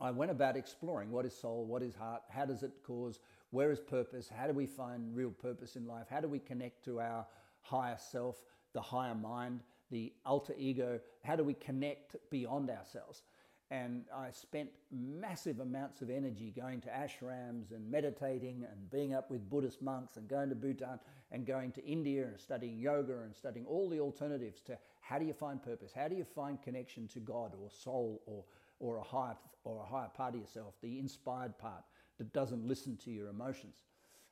I 0.00 0.10
went 0.10 0.30
about 0.30 0.56
exploring 0.56 1.10
what 1.10 1.24
is 1.24 1.34
soul, 1.34 1.64
what 1.66 1.82
is 1.82 1.94
heart, 1.94 2.22
how 2.28 2.44
does 2.44 2.62
it 2.62 2.72
cause 2.84 3.20
where 3.54 3.70
is 3.70 3.78
purpose? 3.78 4.28
How 4.28 4.48
do 4.48 4.52
we 4.52 4.66
find 4.66 5.14
real 5.14 5.30
purpose 5.30 5.76
in 5.76 5.86
life? 5.86 6.06
How 6.10 6.20
do 6.20 6.26
we 6.26 6.40
connect 6.40 6.84
to 6.86 7.00
our 7.00 7.24
higher 7.60 7.96
self, 7.96 8.42
the 8.72 8.80
higher 8.80 9.14
mind, 9.14 9.60
the 9.92 10.12
alter 10.26 10.54
ego? 10.58 10.98
How 11.22 11.36
do 11.36 11.44
we 11.44 11.54
connect 11.54 12.16
beyond 12.30 12.68
ourselves? 12.68 13.22
And 13.70 14.06
I 14.14 14.30
spent 14.32 14.70
massive 14.90 15.60
amounts 15.60 16.02
of 16.02 16.10
energy 16.10 16.52
going 16.54 16.80
to 16.82 16.88
ashrams 16.88 17.70
and 17.70 17.88
meditating 17.88 18.66
and 18.68 18.90
being 18.90 19.14
up 19.14 19.30
with 19.30 19.48
Buddhist 19.48 19.80
monks 19.80 20.16
and 20.16 20.28
going 20.28 20.48
to 20.48 20.56
Bhutan 20.56 20.98
and 21.30 21.46
going 21.46 21.70
to 21.72 21.84
India 21.84 22.24
and 22.24 22.38
studying 22.38 22.78
yoga 22.78 23.20
and 23.20 23.34
studying 23.34 23.66
all 23.66 23.88
the 23.88 24.00
alternatives 24.00 24.60
to 24.62 24.76
how 25.04 25.18
do 25.18 25.26
you 25.26 25.34
find 25.34 25.62
purpose? 25.62 25.92
How 25.94 26.08
do 26.08 26.16
you 26.16 26.24
find 26.24 26.60
connection 26.62 27.06
to 27.08 27.20
God 27.20 27.52
or 27.60 27.70
soul 27.70 28.22
or, 28.26 28.44
or, 28.80 28.96
a, 28.96 29.02
higher, 29.02 29.36
or 29.62 29.82
a 29.82 29.86
higher 29.86 30.08
part 30.08 30.34
of 30.34 30.40
yourself, 30.40 30.74
the 30.80 30.98
inspired 30.98 31.58
part 31.58 31.84
that 32.18 32.32
doesn't 32.32 32.66
listen 32.66 32.96
to 33.04 33.10
your 33.10 33.28
emotions? 33.28 33.84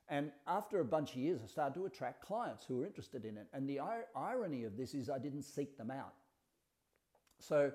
And 0.09 0.33
after 0.47 0.81
a 0.81 0.85
bunch 0.85 1.11
of 1.11 1.17
years, 1.17 1.41
I 1.45 1.47
started 1.47 1.75
to 1.75 1.87
attract 1.87 2.25
clients 2.25 2.65
who 2.65 2.79
were 2.79 2.87
interested 2.87 3.25
in 3.25 3.37
it. 3.37 3.47
And 3.53 3.69
the 3.69 3.81
irony 4.17 4.65
of 4.65 4.77
this 4.77 4.95
is 4.95 5.11
I 5.11 5.19
didn't 5.19 5.43
seek 5.43 5.77
them 5.77 5.91
out. 5.91 6.15
So 7.39 7.71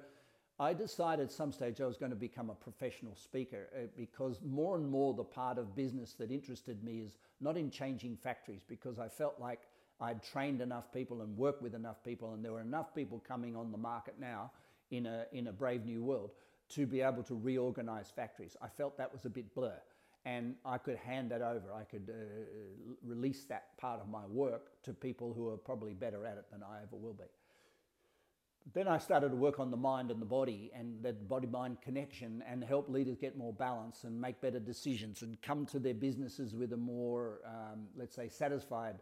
I 0.60 0.74
decided 0.74 1.26
at 1.26 1.32
some 1.32 1.52
stage 1.52 1.80
I 1.80 1.86
was 1.86 1.98
going 1.98 2.10
to 2.10 2.16
become 2.16 2.50
a 2.50 2.56
professional 2.56 3.16
speaker 3.16 3.70
uh, 3.76 3.88
because 3.96 4.40
more 4.44 4.76
and 4.76 4.90
more 4.90 5.14
the 5.14 5.24
part 5.24 5.60
of 5.60 5.76
business 5.76 6.14
that 6.14 6.32
interested 6.32 6.84
me 6.84 7.02
is 7.02 7.18
not 7.40 7.58
in 7.58 7.70
changing 7.70 8.18
factories 8.18 8.64
because 8.68 8.98
I 8.98 9.08
felt 9.08 9.36
like 9.40 9.62
I'd 10.00 10.24
trained 10.24 10.62
enough 10.62 10.92
people 10.94 11.22
and 11.22 11.36
worked 11.38 11.62
with 11.62 11.74
enough 11.74 12.04
people 12.04 12.34
and 12.34 12.44
there 12.44 12.52
were 12.52 12.62
enough 12.62 12.94
people 12.94 13.24
coming 13.28 13.56
on 13.56 13.72
the 13.72 13.78
market 13.78 14.16
now 14.20 14.52
in 14.92 15.06
a, 15.06 15.26
in 15.32 15.48
a 15.48 15.52
brave 15.52 15.86
new 15.86 16.04
world 16.04 16.32
to 16.70 16.86
be 16.86 17.02
able 17.02 17.24
to 17.24 17.36
reorganize 17.36 18.12
factories. 18.16 18.56
I 18.62 18.68
felt 18.68 18.98
that 18.98 19.12
was 19.12 19.26
a 19.26 19.30
bit 19.30 19.54
blur 19.56 19.80
and 20.26 20.56
I 20.66 20.78
could 20.78 20.98
hand 20.98 21.32
that 21.32 21.42
over. 21.42 21.74
I 21.74 21.84
could 21.84 22.10
uh, 22.10 22.94
release 23.04 23.46
that 23.46 23.78
part 23.78 24.02
of 24.02 24.10
my 24.10 24.26
work 24.28 24.82
to 24.84 24.94
people 24.94 25.34
who 25.34 25.50
are 25.50 25.58
probably 25.58 25.94
better 25.94 26.26
at 26.26 26.38
it 26.38 26.46
than 26.52 26.62
I 26.64 26.84
ever 26.84 26.96
will 26.96 27.14
be 27.14 27.26
then 28.74 28.88
I 28.88 28.98
started 28.98 29.30
to 29.30 29.36
work 29.36 29.60
on 29.60 29.72
the 29.72 29.78
mind 29.78 30.12
and 30.12 30.22
the 30.22 30.26
body 30.26 30.72
and 30.74 31.02
that 31.04 31.28
body 31.28 31.48
mind 31.48 31.82
connection 31.82 32.44
and 32.50 32.64
help 32.64 32.90
leaders 32.90 33.18
get 33.18 33.38
more 33.38 33.54
balance 33.54 34.04
and 34.04 34.20
make 34.20 34.42
better 34.42 34.60
decisions 34.60 35.22
and 35.22 35.42
come 35.42 35.66
to 35.68 35.80
their 35.80 35.94
businesses 35.94 36.54
with 36.54 36.74
a 36.74 36.78
more, 36.78 37.40
um, 37.46 37.88
let's 37.96 38.16
say, 38.16 38.28
satisfied 38.28 38.96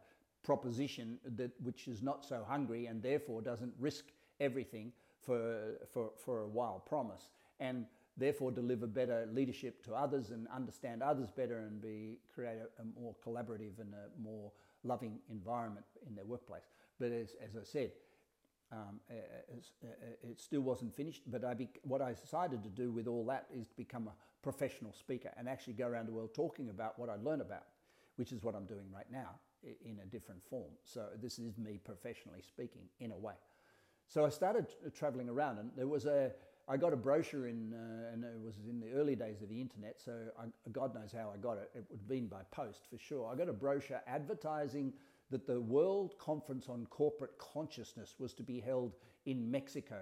proposition 0.45 1.17
that 1.35 1.51
which 1.61 1.87
is 1.87 2.01
not 2.01 2.23
so 2.23 2.45
hungry 2.47 2.85
and 2.85 3.01
therefore 3.01 3.41
doesn't 3.41 3.73
risk 3.79 4.05
everything 4.39 4.91
for, 5.25 5.73
for, 5.91 6.11
for 6.23 6.41
a 6.41 6.47
wild 6.47 6.85
promise 6.85 7.29
and 7.59 7.85
therefore 8.15 8.51
deliver 8.51 8.85
better 8.85 9.27
leadership 9.33 9.83
to 9.83 9.93
others 9.93 10.29
and 10.29 10.47
understand 10.55 11.01
others 11.01 11.31
better 11.31 11.59
and 11.59 11.81
be 11.81 12.19
create 12.33 12.59
a, 12.59 12.81
a 12.81 13.01
more 13.01 13.15
collaborative 13.25 13.79
and 13.79 13.93
a 13.93 14.21
more 14.21 14.51
loving 14.83 15.17
environment 15.31 15.85
in 16.07 16.15
their 16.15 16.25
workplace. 16.25 16.69
But 16.99 17.11
as, 17.11 17.35
as 17.43 17.55
I 17.55 17.63
said, 17.63 17.91
um, 18.71 18.99
it 19.09 20.39
still 20.39 20.61
wasn't 20.61 20.93
finished, 20.93 21.23
but 21.27 21.43
I 21.43 21.53
be, 21.53 21.69
what 21.83 22.01
I 22.01 22.13
decided 22.13 22.63
to 22.63 22.69
do 22.69 22.91
with 22.91 23.07
all 23.07 23.25
that 23.25 23.47
is 23.53 23.67
to 23.67 23.75
become 23.75 24.07
a 24.07 24.13
professional 24.41 24.93
speaker 24.93 25.31
and 25.37 25.49
actually 25.49 25.73
go 25.73 25.87
around 25.87 26.07
the 26.07 26.11
world 26.11 26.33
talking 26.33 26.69
about 26.69 26.99
what 26.99 27.09
I 27.09 27.15
learned 27.15 27.41
about, 27.41 27.65
which 28.15 28.31
is 28.31 28.43
what 28.43 28.53
I'm 28.55 28.65
doing 28.65 28.85
right 28.93 29.09
now 29.11 29.39
in 29.63 29.99
a 30.03 30.05
different 30.05 30.41
form. 30.49 30.71
So 30.83 31.05
this 31.21 31.39
is 31.39 31.57
me 31.57 31.79
professionally 31.83 32.41
speaking 32.41 32.83
in 32.99 33.11
a 33.11 33.17
way. 33.17 33.35
So 34.07 34.25
I 34.25 34.29
started 34.29 34.67
traveling 34.93 35.29
around, 35.29 35.59
and 35.59 35.71
there 35.75 35.87
was 35.87 36.05
a 36.05 36.31
I 36.67 36.77
got 36.77 36.93
a 36.93 36.97
brochure 36.97 37.47
in, 37.47 37.73
uh, 37.73 38.11
and 38.11 38.23
it 38.23 38.41
was 38.43 38.55
in 38.67 38.79
the 38.79 38.91
early 38.93 39.15
days 39.15 39.41
of 39.43 39.49
the 39.49 39.61
internet. 39.61 40.01
So 40.03 40.13
I, 40.39 40.45
God 40.71 40.95
knows 40.95 41.11
how 41.11 41.31
I 41.31 41.37
got 41.37 41.57
it. 41.57 41.69
It 41.75 41.85
would 41.89 41.99
have 41.99 42.07
been 42.07 42.27
by 42.27 42.41
post 42.49 42.87
for 42.89 42.97
sure. 42.97 43.31
I 43.31 43.35
got 43.35 43.49
a 43.49 43.53
brochure 43.53 44.01
advertising 44.07 44.93
that 45.29 45.45
the 45.45 45.61
World 45.61 46.17
Conference 46.17 46.67
on 46.67 46.87
Corporate 46.89 47.37
Consciousness 47.37 48.15
was 48.17 48.33
to 48.33 48.43
be 48.43 48.59
held 48.59 48.95
in 49.25 49.49
Mexico. 49.49 49.97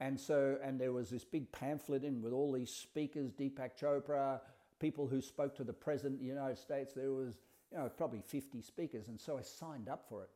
And 0.00 0.18
so, 0.18 0.58
and 0.62 0.80
there 0.80 0.92
was 0.92 1.10
this 1.10 1.24
big 1.24 1.50
pamphlet 1.52 2.02
in 2.02 2.20
with 2.20 2.32
all 2.32 2.52
these 2.52 2.70
speakers, 2.70 3.32
Deepak 3.32 3.70
Chopra, 3.80 4.40
people 4.80 5.06
who 5.06 5.20
spoke 5.20 5.54
to 5.56 5.64
the 5.64 5.72
President 5.72 6.14
of 6.14 6.20
the 6.20 6.26
United 6.26 6.58
States. 6.58 6.92
There 6.92 7.12
was, 7.12 7.38
you 7.74 7.80
know, 7.80 7.90
probably 7.90 8.22
50 8.22 8.62
speakers. 8.62 9.08
And 9.08 9.20
so 9.20 9.36
I 9.36 9.42
signed 9.42 9.88
up 9.88 10.06
for 10.08 10.22
it. 10.22 10.30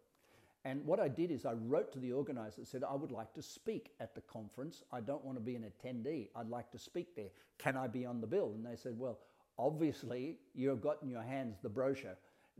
And 0.64 0.84
what 0.84 1.00
I 1.00 1.08
did 1.08 1.30
is 1.30 1.46
I 1.46 1.52
wrote 1.52 1.92
to 1.92 1.98
the 1.98 2.12
organizer 2.12 2.64
said, 2.64 2.82
I 2.84 2.94
would 2.94 3.12
like 3.12 3.32
to 3.34 3.42
speak 3.42 3.92
at 4.00 4.14
the 4.14 4.20
conference. 4.22 4.82
I 4.92 5.00
don't 5.00 5.24
want 5.24 5.38
to 5.38 5.42
be 5.42 5.54
an 5.54 5.64
attendee. 5.64 6.28
I'd 6.34 6.50
like 6.50 6.70
to 6.72 6.78
speak 6.78 7.14
there. 7.16 7.30
Can 7.58 7.76
I 7.76 7.86
be 7.86 8.04
on 8.04 8.20
the 8.20 8.26
bill? 8.26 8.52
And 8.54 8.66
they 8.66 8.76
said, 8.76 8.98
Well, 8.98 9.18
obviously, 9.56 10.36
you've 10.54 10.82
got 10.82 11.02
in 11.02 11.08
your 11.08 11.22
hands 11.22 11.58
the 11.62 11.68
brochure 11.68 12.16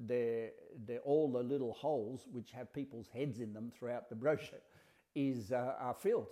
they're, 0.07 0.51
they're 0.87 1.01
all 1.01 1.31
the 1.31 1.43
little 1.43 1.73
holes 1.73 2.27
which 2.31 2.51
have 2.53 2.73
people's 2.73 3.09
heads 3.13 3.41
in 3.41 3.53
them 3.53 3.73
throughout 3.77 4.09
the 4.09 4.15
brochure 4.15 4.61
is 5.15 5.53
uh, 5.53 5.75
are 5.79 5.95
filled. 5.95 6.29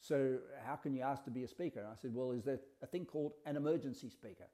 So 0.00 0.38
how 0.66 0.76
can 0.76 0.94
you 0.94 1.02
ask 1.02 1.24
to 1.24 1.30
be 1.30 1.44
a 1.44 1.48
speaker? 1.48 1.80
And 1.80 1.88
I 1.88 1.94
said, 2.00 2.14
well, 2.14 2.32
is 2.32 2.44
there 2.44 2.58
a 2.82 2.86
thing 2.86 3.06
called 3.06 3.32
an 3.46 3.56
emergency 3.56 4.10
speaker? 4.10 4.44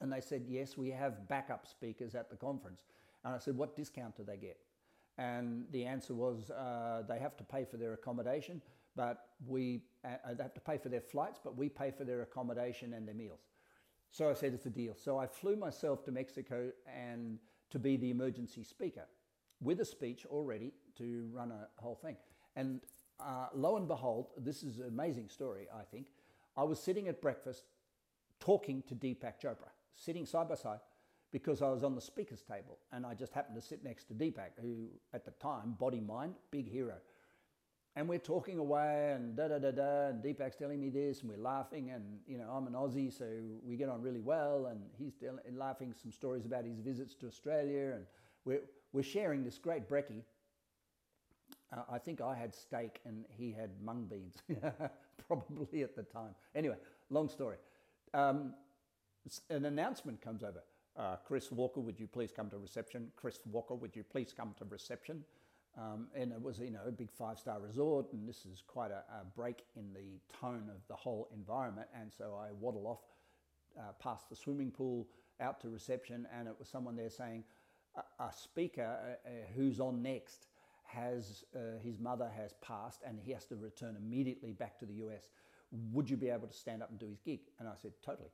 And 0.00 0.12
they 0.12 0.20
said, 0.20 0.44
yes, 0.46 0.76
we 0.76 0.90
have 0.90 1.28
backup 1.28 1.66
speakers 1.66 2.14
at 2.14 2.30
the 2.30 2.36
conference. 2.36 2.84
And 3.24 3.34
I 3.34 3.38
said, 3.38 3.56
what 3.56 3.76
discount 3.76 4.16
do 4.16 4.24
they 4.24 4.36
get? 4.36 4.58
And 5.18 5.64
the 5.72 5.84
answer 5.84 6.14
was 6.14 6.50
uh, 6.50 7.02
they 7.08 7.18
have 7.18 7.36
to 7.38 7.44
pay 7.44 7.64
for 7.64 7.78
their 7.78 7.94
accommodation, 7.94 8.60
but 8.94 9.28
we 9.46 9.80
uh, 10.04 10.34
they 10.34 10.42
have 10.42 10.54
to 10.54 10.60
pay 10.60 10.76
for 10.76 10.90
their 10.90 11.00
flights, 11.00 11.40
but 11.42 11.56
we 11.56 11.68
pay 11.68 11.90
for 11.90 12.04
their 12.04 12.22
accommodation 12.22 12.92
and 12.92 13.08
their 13.08 13.14
meals. 13.14 13.40
So 14.10 14.30
I 14.30 14.34
said, 14.34 14.52
it's 14.52 14.66
a 14.66 14.70
deal. 14.70 14.94
So 14.94 15.18
I 15.18 15.26
flew 15.26 15.56
myself 15.56 16.04
to 16.04 16.12
Mexico 16.12 16.70
and 16.86 17.38
to 17.70 17.78
be 17.78 17.96
the 17.96 18.10
emergency 18.10 18.62
speaker 18.62 19.06
with 19.60 19.80
a 19.80 19.84
speech 19.84 20.26
already 20.26 20.72
to 20.98 21.28
run 21.32 21.50
a 21.50 21.68
whole 21.80 21.96
thing. 21.96 22.16
And 22.54 22.80
uh, 23.20 23.48
lo 23.54 23.76
and 23.76 23.88
behold, 23.88 24.28
this 24.38 24.62
is 24.62 24.78
an 24.78 24.88
amazing 24.88 25.28
story, 25.28 25.66
I 25.74 25.82
think. 25.82 26.08
I 26.56 26.62
was 26.62 26.80
sitting 26.80 27.08
at 27.08 27.20
breakfast 27.20 27.64
talking 28.40 28.82
to 28.88 28.94
Deepak 28.94 29.34
Chopra, 29.42 29.70
sitting 29.96 30.26
side 30.26 30.48
by 30.48 30.54
side 30.54 30.80
because 31.32 31.60
I 31.62 31.68
was 31.70 31.82
on 31.82 31.94
the 31.94 32.00
speaker's 32.00 32.42
table 32.42 32.78
and 32.92 33.04
I 33.04 33.14
just 33.14 33.32
happened 33.32 33.56
to 33.56 33.66
sit 33.66 33.82
next 33.82 34.04
to 34.04 34.14
Deepak, 34.14 34.52
who 34.60 34.88
at 35.12 35.24
the 35.24 35.32
time, 35.32 35.76
body 35.78 36.00
mind, 36.00 36.34
big 36.50 36.70
hero. 36.70 36.94
And 37.96 38.06
we're 38.08 38.18
talking 38.18 38.58
away 38.58 39.12
and 39.14 39.34
da 39.34 39.48
da 39.48 39.58
da 39.58 39.70
da, 39.70 40.08
and 40.08 40.22
Deepak's 40.22 40.56
telling 40.56 40.78
me 40.78 40.90
this, 40.90 41.22
and 41.22 41.30
we're 41.30 41.38
laughing. 41.38 41.90
And, 41.90 42.18
you 42.26 42.36
know, 42.36 42.50
I'm 42.50 42.66
an 42.66 42.74
Aussie, 42.74 43.10
so 43.10 43.26
we 43.64 43.76
get 43.76 43.88
on 43.88 44.02
really 44.02 44.20
well. 44.20 44.66
And 44.66 44.80
he's 44.98 45.14
tell- 45.14 45.38
laughing 45.54 45.94
some 45.94 46.12
stories 46.12 46.44
about 46.44 46.66
his 46.66 46.78
visits 46.78 47.14
to 47.16 47.26
Australia. 47.26 47.92
And 47.94 48.04
we're, 48.44 48.60
we're 48.92 49.02
sharing 49.02 49.44
this 49.44 49.56
great 49.56 49.88
brekkie. 49.88 50.24
Uh, 51.72 51.82
I 51.90 51.98
think 51.98 52.20
I 52.20 52.34
had 52.34 52.54
steak 52.54 53.00
and 53.06 53.24
he 53.30 53.50
had 53.50 53.70
mung 53.82 54.04
beans, 54.04 54.36
probably 55.26 55.82
at 55.82 55.96
the 55.96 56.02
time. 56.02 56.34
Anyway, 56.54 56.76
long 57.08 57.30
story. 57.30 57.56
Um, 58.12 58.52
an 59.50 59.64
announcement 59.64 60.20
comes 60.20 60.42
over. 60.42 60.62
Uh, 60.96 61.16
Chris 61.26 61.52
Walker, 61.52 61.80
would 61.80 62.00
you 62.00 62.06
please 62.06 62.30
come 62.34 62.48
to 62.50 62.58
reception? 62.58 63.08
Chris 63.16 63.38
Walker, 63.50 63.74
would 63.74 63.94
you 63.94 64.02
please 64.02 64.32
come 64.34 64.54
to 64.58 64.64
reception? 64.64 65.24
Um, 65.76 66.06
and 66.14 66.32
it 66.32 66.40
was, 66.40 66.58
you 66.58 66.70
know, 66.70 66.80
a 66.86 66.90
big 66.90 67.10
five-star 67.10 67.60
resort, 67.60 68.06
and 68.12 68.26
this 68.26 68.46
is 68.46 68.62
quite 68.66 68.90
a, 68.90 69.04
a, 69.20 69.24
break 69.36 69.64
in 69.76 69.92
the 69.92 70.18
tone 70.40 70.70
of 70.74 70.80
the 70.88 70.94
whole 70.94 71.28
environment. 71.34 71.88
And 71.94 72.10
so 72.10 72.40
I 72.40 72.52
waddle 72.52 72.86
off 72.86 73.00
uh, 73.78 73.92
past 74.00 74.30
the 74.30 74.36
swimming 74.36 74.70
pool 74.70 75.06
out 75.38 75.60
to 75.60 75.68
reception, 75.68 76.26
and 76.34 76.48
it 76.48 76.54
was 76.58 76.68
someone 76.68 76.96
there 76.96 77.10
saying, 77.10 77.44
a, 77.94 78.24
a 78.24 78.32
speaker 78.32 78.96
uh, 79.02 79.28
uh, 79.28 79.32
who's 79.54 79.80
on 79.80 80.02
next 80.02 80.46
has 80.84 81.44
uh, 81.54 81.78
his 81.82 81.98
mother 81.98 82.30
has 82.34 82.54
passed, 82.62 83.02
and 83.06 83.18
he 83.20 83.32
has 83.32 83.44
to 83.46 83.56
return 83.56 83.96
immediately 83.96 84.52
back 84.52 84.78
to 84.78 84.86
the 84.86 84.94
US. 84.94 85.28
Would 85.92 86.08
you 86.08 86.16
be 86.16 86.30
able 86.30 86.46
to 86.46 86.56
stand 86.56 86.82
up 86.82 86.88
and 86.88 86.98
do 86.98 87.08
his 87.08 87.20
gig? 87.20 87.40
And 87.58 87.68
I 87.68 87.72
said, 87.80 87.92
totally. 88.02 88.30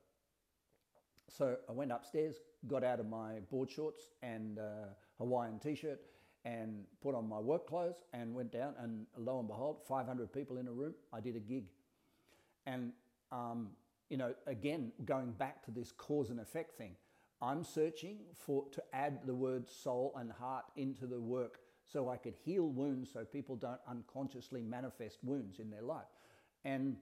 So 1.37 1.57
I 1.69 1.73
went 1.73 1.93
upstairs, 1.93 2.37
got 2.67 2.85
out 2.85 3.01
of 3.01 3.09
my 3.09 3.41
board 3.51 3.71
shorts 3.71 4.11
and 4.23 4.59
uh, 4.59 4.89
Hawaiian 5.19 5.59
t-shirt 5.59 6.01
and 6.45 6.85
put 7.01 7.15
on 7.15 7.29
my 7.29 7.39
work 7.39 7.67
clothes 7.69 8.05
and 8.13 8.35
went 8.35 8.53
down 8.53 8.75
and 8.79 9.07
lo 9.17 9.39
and 9.39 9.49
behold 9.49 9.79
500 9.89 10.33
people 10.33 10.59
in 10.59 10.69
a 10.69 10.73
room. 10.73 10.95
I 11.13 11.21
did 11.21 11.37
a 11.37 11.41
gig. 11.41 11.67
And 12.67 12.93
um, 13.31 13.71
you 14.13 14.19
know 14.19 14.35
again 14.47 14.93
going 15.07 15.33
back 15.33 15.65
to 15.65 15.71
this 15.71 15.91
cause 15.91 16.29
and 16.29 16.39
effect 16.39 16.77
thing 16.77 16.95
i'm 17.41 17.65
searching 17.65 18.19
for 18.37 18.67
to 18.71 18.83
add 18.93 19.21
the 19.25 19.35
word 19.35 19.71
soul 19.71 20.13
and 20.19 20.31
heart 20.31 20.67
into 20.77 21.07
the 21.07 21.19
work 21.19 21.61
so 21.91 22.11
i 22.11 22.17
could 22.17 22.35
heal 22.45 22.69
wounds 22.69 23.11
so 23.11 23.25
people 23.25 23.57
don't 23.57 23.81
unconsciously 23.89 24.63
manifest 24.63 25.19
wounds 25.23 25.59
in 25.59 25.71
their 25.71 25.83
life. 25.83 26.13
And 26.65 26.97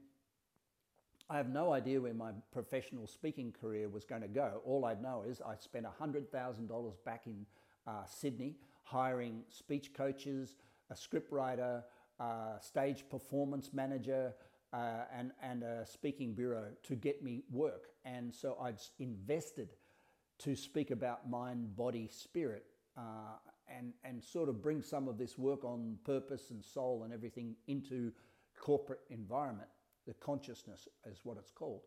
I 1.30 1.37
have 1.37 1.49
no 1.49 1.72
idea 1.72 2.00
where 2.00 2.12
my 2.12 2.32
professional 2.50 3.06
speaking 3.06 3.52
career 3.52 3.88
was 3.88 4.04
going 4.04 4.22
to 4.22 4.28
go. 4.28 4.60
All 4.64 4.84
I 4.84 4.94
know 4.94 5.22
is 5.25 5.40
I 5.40 5.54
spent 5.54 5.87
$100,000 5.87 6.92
back 7.04 7.26
in 7.26 7.46
uh, 7.87 8.04
Sydney 8.04 8.56
hiring 8.82 9.44
speech 9.49 9.94
coaches, 9.94 10.56
a 10.90 10.94
scriptwriter, 10.94 11.84
a 12.18 12.54
stage 12.60 13.04
performance 13.08 13.70
manager, 13.72 14.34
uh, 14.72 15.04
and, 15.16 15.30
and 15.40 15.62
a 15.62 15.87
speaking 15.87 16.34
bureau 16.34 16.64
to 16.82 16.96
get 16.96 17.22
me 17.22 17.44
work. 17.52 17.90
And 18.04 18.34
so 18.34 18.56
I'd 18.60 18.80
invested 18.99 19.68
to 20.40 20.56
speak 20.56 20.90
about 20.90 21.30
mind, 21.30 21.76
body, 21.76 22.08
spirit, 22.10 22.64
uh, 22.99 23.37
and, 23.68 23.92
and 24.02 24.20
sort 24.20 24.49
of 24.49 24.60
bring 24.60 24.82
some 24.82 25.06
of 25.06 25.16
this 25.16 25.38
work 25.38 25.64
on 25.64 25.96
purpose 26.04 26.50
and 26.50 26.64
soul 26.64 27.02
and 27.04 27.12
everything 27.12 27.54
into 27.68 28.10
corporate 28.58 29.02
environment. 29.10 29.68
The 30.11 30.14
consciousness 30.14 30.88
is 31.09 31.21
what 31.23 31.37
it's 31.38 31.52
called. 31.52 31.83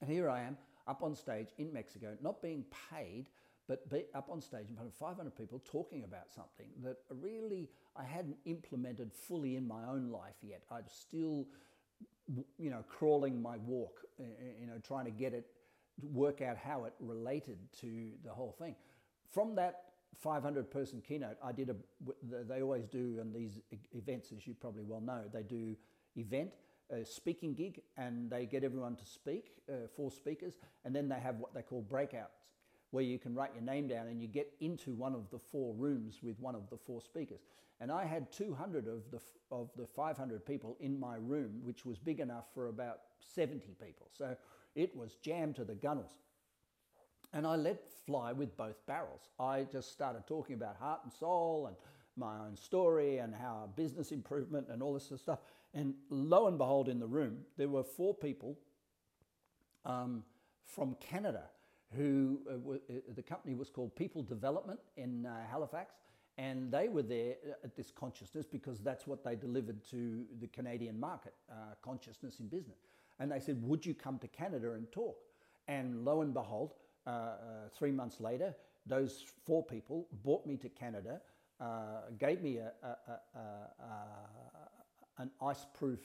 And 0.00 0.08
here 0.08 0.30
I 0.30 0.42
am 0.42 0.56
up 0.86 1.02
on 1.02 1.12
stage 1.16 1.48
in 1.58 1.72
Mexico, 1.72 2.16
not 2.22 2.40
being 2.40 2.64
paid, 2.92 3.30
but 3.66 3.90
be 3.90 4.04
up 4.14 4.28
on 4.30 4.40
stage 4.40 4.68
in 4.68 4.76
front 4.76 4.88
of 4.88 4.94
500 4.94 5.36
people 5.36 5.60
talking 5.64 6.04
about 6.04 6.30
something 6.32 6.68
that 6.84 6.98
really 7.10 7.68
I 7.96 8.04
hadn't 8.04 8.36
implemented 8.44 9.10
fully 9.12 9.56
in 9.56 9.66
my 9.66 9.84
own 9.86 10.10
life 10.12 10.36
yet. 10.40 10.62
I'm 10.70 10.84
still, 10.86 11.46
you 12.58 12.70
know, 12.70 12.84
crawling 12.88 13.42
my 13.42 13.56
walk, 13.56 13.98
eh, 14.20 14.22
eh, 14.22 14.44
you 14.60 14.66
know, 14.68 14.78
trying 14.86 15.06
to 15.06 15.10
get 15.10 15.34
it, 15.34 15.46
work 16.00 16.42
out 16.42 16.56
how 16.56 16.84
it 16.84 16.92
related 17.00 17.58
to 17.80 18.10
the 18.24 18.30
whole 18.30 18.54
thing. 18.56 18.76
From 19.32 19.56
that 19.56 19.86
500 20.20 20.70
person 20.70 21.02
keynote, 21.06 21.38
I 21.42 21.50
did 21.50 21.70
a, 21.70 21.76
they 22.48 22.62
always 22.62 22.86
do 22.86 23.18
on 23.20 23.32
these 23.32 23.58
events, 23.92 24.30
as 24.36 24.46
you 24.46 24.54
probably 24.54 24.84
well 24.84 25.00
know, 25.00 25.22
they 25.32 25.42
do 25.42 25.74
event, 26.16 26.50
a 26.90 27.04
speaking 27.04 27.54
gig, 27.54 27.82
and 27.96 28.30
they 28.30 28.46
get 28.46 28.64
everyone 28.64 28.96
to 28.96 29.04
speak, 29.04 29.52
uh, 29.68 29.86
four 29.96 30.10
speakers, 30.10 30.54
and 30.84 30.94
then 30.94 31.08
they 31.08 31.18
have 31.18 31.36
what 31.36 31.54
they 31.54 31.62
call 31.62 31.82
breakouts, 31.82 32.44
where 32.90 33.04
you 33.04 33.18
can 33.18 33.34
write 33.34 33.50
your 33.54 33.64
name 33.64 33.88
down 33.88 34.06
and 34.06 34.22
you 34.22 34.28
get 34.28 34.52
into 34.60 34.94
one 34.94 35.14
of 35.14 35.28
the 35.30 35.38
four 35.38 35.74
rooms 35.74 36.20
with 36.22 36.38
one 36.38 36.54
of 36.54 36.68
the 36.70 36.76
four 36.76 37.00
speakers. 37.00 37.40
And 37.80 37.90
I 37.90 38.04
had 38.04 38.30
200 38.30 38.86
of 38.86 39.10
the, 39.10 39.20
of 39.50 39.70
the 39.76 39.86
500 39.86 40.46
people 40.46 40.76
in 40.78 40.98
my 40.98 41.16
room, 41.16 41.60
which 41.64 41.84
was 41.84 41.98
big 41.98 42.20
enough 42.20 42.44
for 42.54 42.68
about 42.68 43.00
70 43.34 43.74
people. 43.84 44.08
So 44.12 44.36
it 44.76 44.94
was 44.96 45.16
jammed 45.22 45.56
to 45.56 45.64
the 45.64 45.74
gunnels. 45.74 46.12
And 47.32 47.46
I 47.46 47.56
let 47.56 47.84
fly 48.06 48.32
with 48.32 48.56
both 48.56 48.86
barrels. 48.86 49.28
I 49.40 49.64
just 49.64 49.90
started 49.90 50.24
talking 50.26 50.54
about 50.54 50.76
heart 50.76 51.00
and 51.02 51.12
soul 51.12 51.66
and 51.66 51.76
my 52.16 52.38
own 52.46 52.56
story 52.56 53.18
and 53.18 53.34
how 53.34 53.70
business 53.74 54.12
improvement 54.12 54.68
and 54.70 54.82
all 54.82 54.94
this 54.94 55.08
sort 55.08 55.18
of 55.18 55.22
stuff. 55.22 55.38
And 55.74 55.94
lo 56.08 56.46
and 56.46 56.56
behold, 56.56 56.88
in 56.88 57.00
the 57.00 57.06
room, 57.06 57.38
there 57.56 57.68
were 57.68 57.82
four 57.82 58.14
people 58.14 58.56
um, 59.84 60.22
from 60.64 60.96
Canada 61.00 61.44
who 61.96 62.40
uh, 62.48 62.72
uh, 62.72 63.00
the 63.14 63.22
company 63.22 63.54
was 63.54 63.70
called 63.70 63.94
People 63.94 64.22
Development 64.22 64.80
in 64.96 65.26
uh, 65.26 65.46
Halifax. 65.50 65.94
And 66.36 66.72
they 66.72 66.88
were 66.88 67.02
there 67.02 67.36
at 67.62 67.76
this 67.76 67.92
consciousness 67.92 68.44
because 68.44 68.80
that's 68.80 69.06
what 69.06 69.22
they 69.22 69.36
delivered 69.36 69.84
to 69.90 70.24
the 70.40 70.48
Canadian 70.48 70.98
market, 70.98 71.34
uh, 71.50 71.74
consciousness 71.82 72.40
in 72.40 72.48
business. 72.48 72.78
And 73.20 73.30
they 73.30 73.38
said, 73.38 73.62
Would 73.62 73.86
you 73.86 73.94
come 73.94 74.18
to 74.18 74.26
Canada 74.26 74.72
and 74.72 74.90
talk? 74.90 75.16
And 75.68 76.04
lo 76.04 76.22
and 76.22 76.34
behold, 76.34 76.74
uh, 77.06 77.10
uh, 77.10 77.34
three 77.76 77.92
months 77.92 78.20
later, 78.20 78.54
those 78.86 79.22
four 79.44 79.62
people 79.62 80.08
brought 80.24 80.44
me 80.44 80.56
to 80.56 80.68
Canada, 80.68 81.20
uh, 81.60 82.10
gave 82.18 82.42
me 82.42 82.58
a, 82.58 82.72
a, 82.82 83.38
a, 83.38 84.63
an 85.18 85.30
ice-proof, 85.40 86.00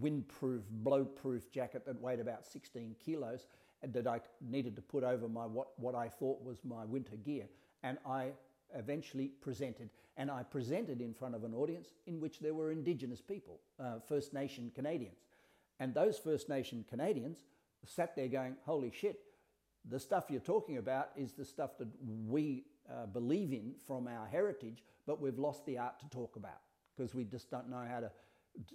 wind-proof, 0.00 0.62
blow-proof 0.70 1.50
jacket 1.50 1.84
that 1.86 2.00
weighed 2.00 2.20
about 2.20 2.46
16 2.46 2.96
kilos 3.04 3.46
that 3.82 4.06
I 4.06 4.20
needed 4.40 4.76
to 4.76 4.82
put 4.82 5.04
over 5.04 5.28
my 5.28 5.44
what, 5.44 5.68
what 5.78 5.94
I 5.94 6.08
thought 6.08 6.42
was 6.42 6.58
my 6.64 6.84
winter 6.84 7.16
gear. 7.16 7.46
And 7.82 7.98
I 8.06 8.30
eventually 8.74 9.28
presented, 9.40 9.90
and 10.16 10.30
I 10.30 10.44
presented 10.44 11.00
in 11.00 11.12
front 11.12 11.34
of 11.34 11.44
an 11.44 11.54
audience 11.54 11.88
in 12.06 12.20
which 12.20 12.38
there 12.38 12.54
were 12.54 12.70
Indigenous 12.70 13.20
people, 13.20 13.60
uh, 13.80 13.98
First 14.08 14.32
Nation 14.32 14.70
Canadians. 14.74 15.18
And 15.80 15.92
those 15.92 16.18
First 16.18 16.48
Nation 16.48 16.84
Canadians 16.88 17.38
sat 17.84 18.14
there 18.14 18.28
going, 18.28 18.56
Holy 18.64 18.92
shit, 18.92 19.18
the 19.88 19.98
stuff 19.98 20.26
you're 20.28 20.40
talking 20.40 20.78
about 20.78 21.10
is 21.16 21.32
the 21.32 21.44
stuff 21.44 21.76
that 21.78 21.88
we 22.28 22.64
uh, 22.88 23.06
believe 23.06 23.52
in 23.52 23.74
from 23.86 24.06
our 24.06 24.26
heritage, 24.26 24.84
but 25.06 25.20
we've 25.20 25.38
lost 25.38 25.66
the 25.66 25.78
art 25.78 25.98
to 25.98 26.08
talk 26.08 26.36
about 26.36 26.60
because 26.96 27.14
we 27.14 27.24
just 27.24 27.50
don't 27.50 27.68
know 27.68 27.84
how 27.88 28.00
to 28.00 28.10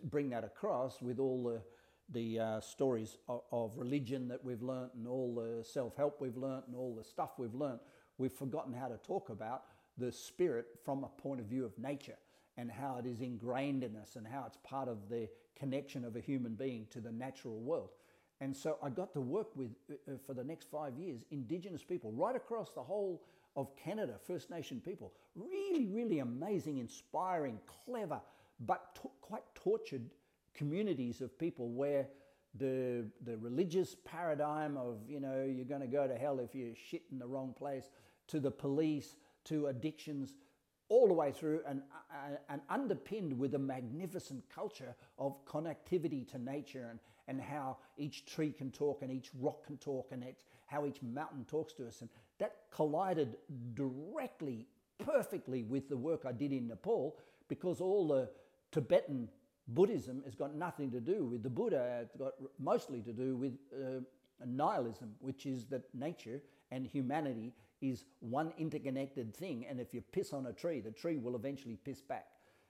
bring 0.03 0.29
that 0.29 0.43
across 0.43 1.01
with 1.01 1.19
all 1.19 1.43
the 1.43 1.62
the 2.09 2.39
uh, 2.39 2.59
stories 2.62 3.17
of, 3.27 3.41
of, 3.51 3.77
religion 3.77 4.29
that 4.29 4.41
we've 4.43 4.62
learnt 4.62 4.93
and 4.93 5.07
all 5.07 5.36
the 5.36 5.62
self-help 5.63 6.21
we've 6.21 6.38
learnt 6.38 6.65
and 6.67 6.75
all 6.75 6.95
the 6.95 7.03
stuff 7.03 7.31
we've 7.38 7.53
learnt. 7.53 7.81
We've 8.17 8.31
forgotten 8.31 8.74
how 8.74 8.88
to 8.88 8.97
talk 8.97 9.27
about 9.29 9.63
the 9.97 10.12
spirit 10.12 10.67
from 10.86 11.03
a 11.03 11.09
point 11.21 11.41
of 11.41 11.47
view 11.47 11.65
of 11.65 11.77
nature 11.77 12.17
and 12.57 12.71
how 12.71 12.97
it 12.97 13.05
is 13.05 13.21
ingrained 13.21 13.83
in 13.83 13.96
us 13.96 14.15
and 14.15 14.25
how 14.25 14.46
it's 14.48 14.57
part 14.63 14.87
of 14.87 15.09
the 15.09 15.27
connection 15.55 16.05
of 16.05 16.15
a 16.15 16.22
human 16.22 16.55
being 16.55 16.87
to 16.92 17.01
the 17.01 17.11
natural 17.11 17.59
world. 17.59 17.89
And 18.39 18.55
so 18.55 18.77
I 18.83 18.89
got 18.89 19.13
to 19.13 19.22
work 19.22 19.55
with, 19.55 19.72
uh, 19.89 20.13
uh, 20.13 20.15
for 20.25 20.33
the 20.33 20.44
next 20.44 20.70
five 20.72 20.98
years, 20.98 21.25
Indigenous 21.31 21.83
people 21.83 22.11
right 22.11 22.35
across 22.35 22.72
the 22.72 22.83
whole 22.83 23.24
of 23.57 23.75
Canada, 23.75 24.13
First 24.25 24.50
Nation 24.50 24.79
people. 24.79 25.11
Really, 25.35 25.85
really 25.87 26.20
amazing, 26.20 26.77
inspiring, 26.77 27.59
clever, 27.65 28.22
but 28.61 28.96
t- 28.96 29.09
quite 29.20 29.43
tortured 29.55 30.09
communities 30.53 31.22
of 31.22 31.37
people 31.37 31.70
where 31.70 32.07
the, 32.57 33.05
the 33.25 33.35
religious 33.37 33.96
paradigm 34.05 34.77
of, 34.77 35.00
you 35.09 35.20
know, 35.20 35.43
you're 35.43 35.65
going 35.65 35.81
to 35.81 35.87
go 35.87 36.07
to 36.07 36.15
hell 36.15 36.39
if 36.39 36.55
you 36.55 36.74
shit 36.89 37.03
in 37.11 37.20
the 37.20 37.27
wrong 37.27 37.53
place, 37.57 37.89
to 38.27 38.39
the 38.39 38.51
police, 38.51 39.15
to 39.46 39.67
addictions, 39.67 40.33
all 40.89 41.07
the 41.07 41.13
way 41.13 41.31
through 41.31 41.61
and, 41.67 41.81
uh, 42.11 42.35
and 42.50 42.61
underpinned 42.70 43.37
with 43.37 43.55
a 43.55 43.59
magnificent 43.59 44.43
culture 44.53 44.96
of 45.17 45.43
connectivity 45.46 46.27
to 46.29 46.37
nature 46.37 46.87
and, 46.89 47.00
and 47.27 47.41
how 47.41 47.77
each 47.98 48.25
tree 48.25 48.51
can 48.51 48.72
talk 48.72 49.01
and 49.01 49.11
each 49.11 49.29
rock 49.39 49.65
can 49.65 49.77
talk 49.77 50.07
and 50.11 50.24
it's 50.24 50.46
how 50.65 50.85
each 50.85 51.01
mountain 51.01 51.46
talks 51.46 51.74
to 51.74 51.87
us. 51.87 52.01
And 52.01 52.09
that 52.39 52.55
collided 52.71 53.37
directly, 53.73 54.67
perfectly 55.00 55.63
with 55.63 55.89
the 55.89 55.97
work 55.97 56.23
I 56.25 56.31
did 56.31 56.51
in 56.51 56.67
Nepal 56.67 57.17
because 57.47 57.81
all 57.81 58.07
the 58.07 58.29
Tibetan 58.71 59.29
Buddhism 59.67 60.21
has 60.25 60.35
got 60.35 60.55
nothing 60.55 60.91
to 60.91 61.00
do 61.00 61.25
with 61.25 61.43
the 61.43 61.50
Buddha. 61.50 62.00
It's 62.03 62.15
got 62.15 62.33
mostly 62.59 63.01
to 63.01 63.11
do 63.11 63.35
with 63.35 63.53
uh, 63.73 64.01
nihilism, 64.45 65.15
which 65.19 65.45
is 65.45 65.65
that 65.65 65.83
nature 65.93 66.41
and 66.71 66.85
humanity 66.85 67.53
is 67.81 68.05
one 68.19 68.53
interconnected 68.57 69.35
thing. 69.35 69.65
And 69.69 69.79
if 69.79 69.93
you 69.93 70.01
piss 70.01 70.33
on 70.33 70.45
a 70.47 70.53
tree, 70.53 70.79
the 70.79 70.91
tree 70.91 71.17
will 71.17 71.35
eventually 71.35 71.77
piss 71.83 72.01
back. 72.01 72.27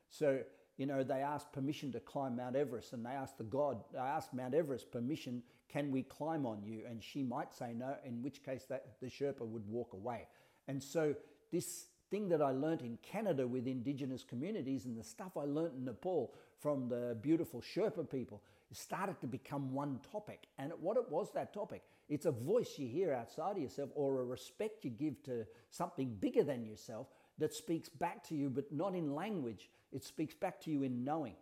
So 0.10 0.39
you 0.77 0.86
know, 0.86 1.03
they 1.03 1.21
asked 1.21 1.51
permission 1.51 1.91
to 1.91 1.99
climb 1.99 2.36
Mount 2.38 2.56
Everest 2.56 2.93
and 2.93 3.06
they 3.06 3.10
asked 3.10 3.38
the 3.38 3.43
God, 3.43 3.84
they 3.91 3.99
asked 3.99 4.34
Mount 4.34 4.53
Everest 4.53 4.91
permission, 4.91 5.41
can 5.71 5.91
we 5.91 6.03
climb 6.03 6.45
on 6.45 6.63
you? 6.63 6.82
And 6.89 7.03
she 7.03 7.23
might 7.23 7.53
say 7.53 7.73
no, 7.75 7.95
in 8.06 8.21
which 8.21 8.43
case 8.43 8.65
that, 8.69 8.86
the 9.01 9.08
Sherpa 9.08 9.45
would 9.45 9.67
walk 9.67 9.93
away. 9.93 10.27
And 10.67 10.82
so 10.82 11.15
this 11.51 11.88
thing 12.10 12.30
that 12.30 12.41
I 12.41 12.51
learned 12.51 12.82
in 12.82 12.97
Canada 13.01 13.47
with 13.47 13.67
indigenous 13.67 14.23
communities 14.23 14.86
and 14.86 14.97
the 14.97 15.03
stuff 15.03 15.36
I 15.36 15.43
learned 15.43 15.75
in 15.77 15.86
Nepal 15.86 16.34
from 16.60 16.88
the 16.88 17.17
beautiful 17.21 17.62
Sherpa 17.62 18.10
people 18.10 18.41
started 18.71 19.19
to 19.21 19.27
become 19.27 19.73
one 19.73 19.99
topic. 20.12 20.47
And 20.58 20.71
what 20.80 20.97
it 20.97 21.10
was 21.10 21.32
that 21.34 21.53
topic, 21.53 21.84
it's 22.10 22.25
a 22.25 22.32
voice 22.32 22.75
you 22.77 22.88
hear 22.88 23.13
outside 23.13 23.58
of 23.58 23.62
yourself 23.62 23.89
or 23.95 24.21
a 24.21 24.25
respect 24.25 24.84
you 24.84 24.89
give 24.89 25.21
to 25.23 25.45
something 25.69 26.15
bigger 26.19 26.43
than 26.43 26.65
yourself 26.65 27.08
that 27.38 27.53
speaks 27.53 27.89
back 27.89 28.23
to 28.27 28.36
you, 28.36 28.49
but 28.49 28.71
not 28.71 28.95
in 28.95 29.13
language. 29.13 29.69
It 29.91 30.03
speaks 30.03 30.34
back 30.34 30.60
to 30.62 30.71
you 30.71 30.84
in 30.84 31.03
knowing. 31.03 31.36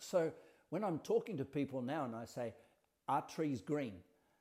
So 0.00 0.32
when 0.70 0.84
I'm 0.84 0.98
talking 0.98 1.36
to 1.38 1.44
people 1.44 1.80
now 1.82 2.04
and 2.04 2.16
I 2.16 2.24
say, 2.24 2.54
Are 3.08 3.22
trees 3.22 3.60
green? 3.60 3.94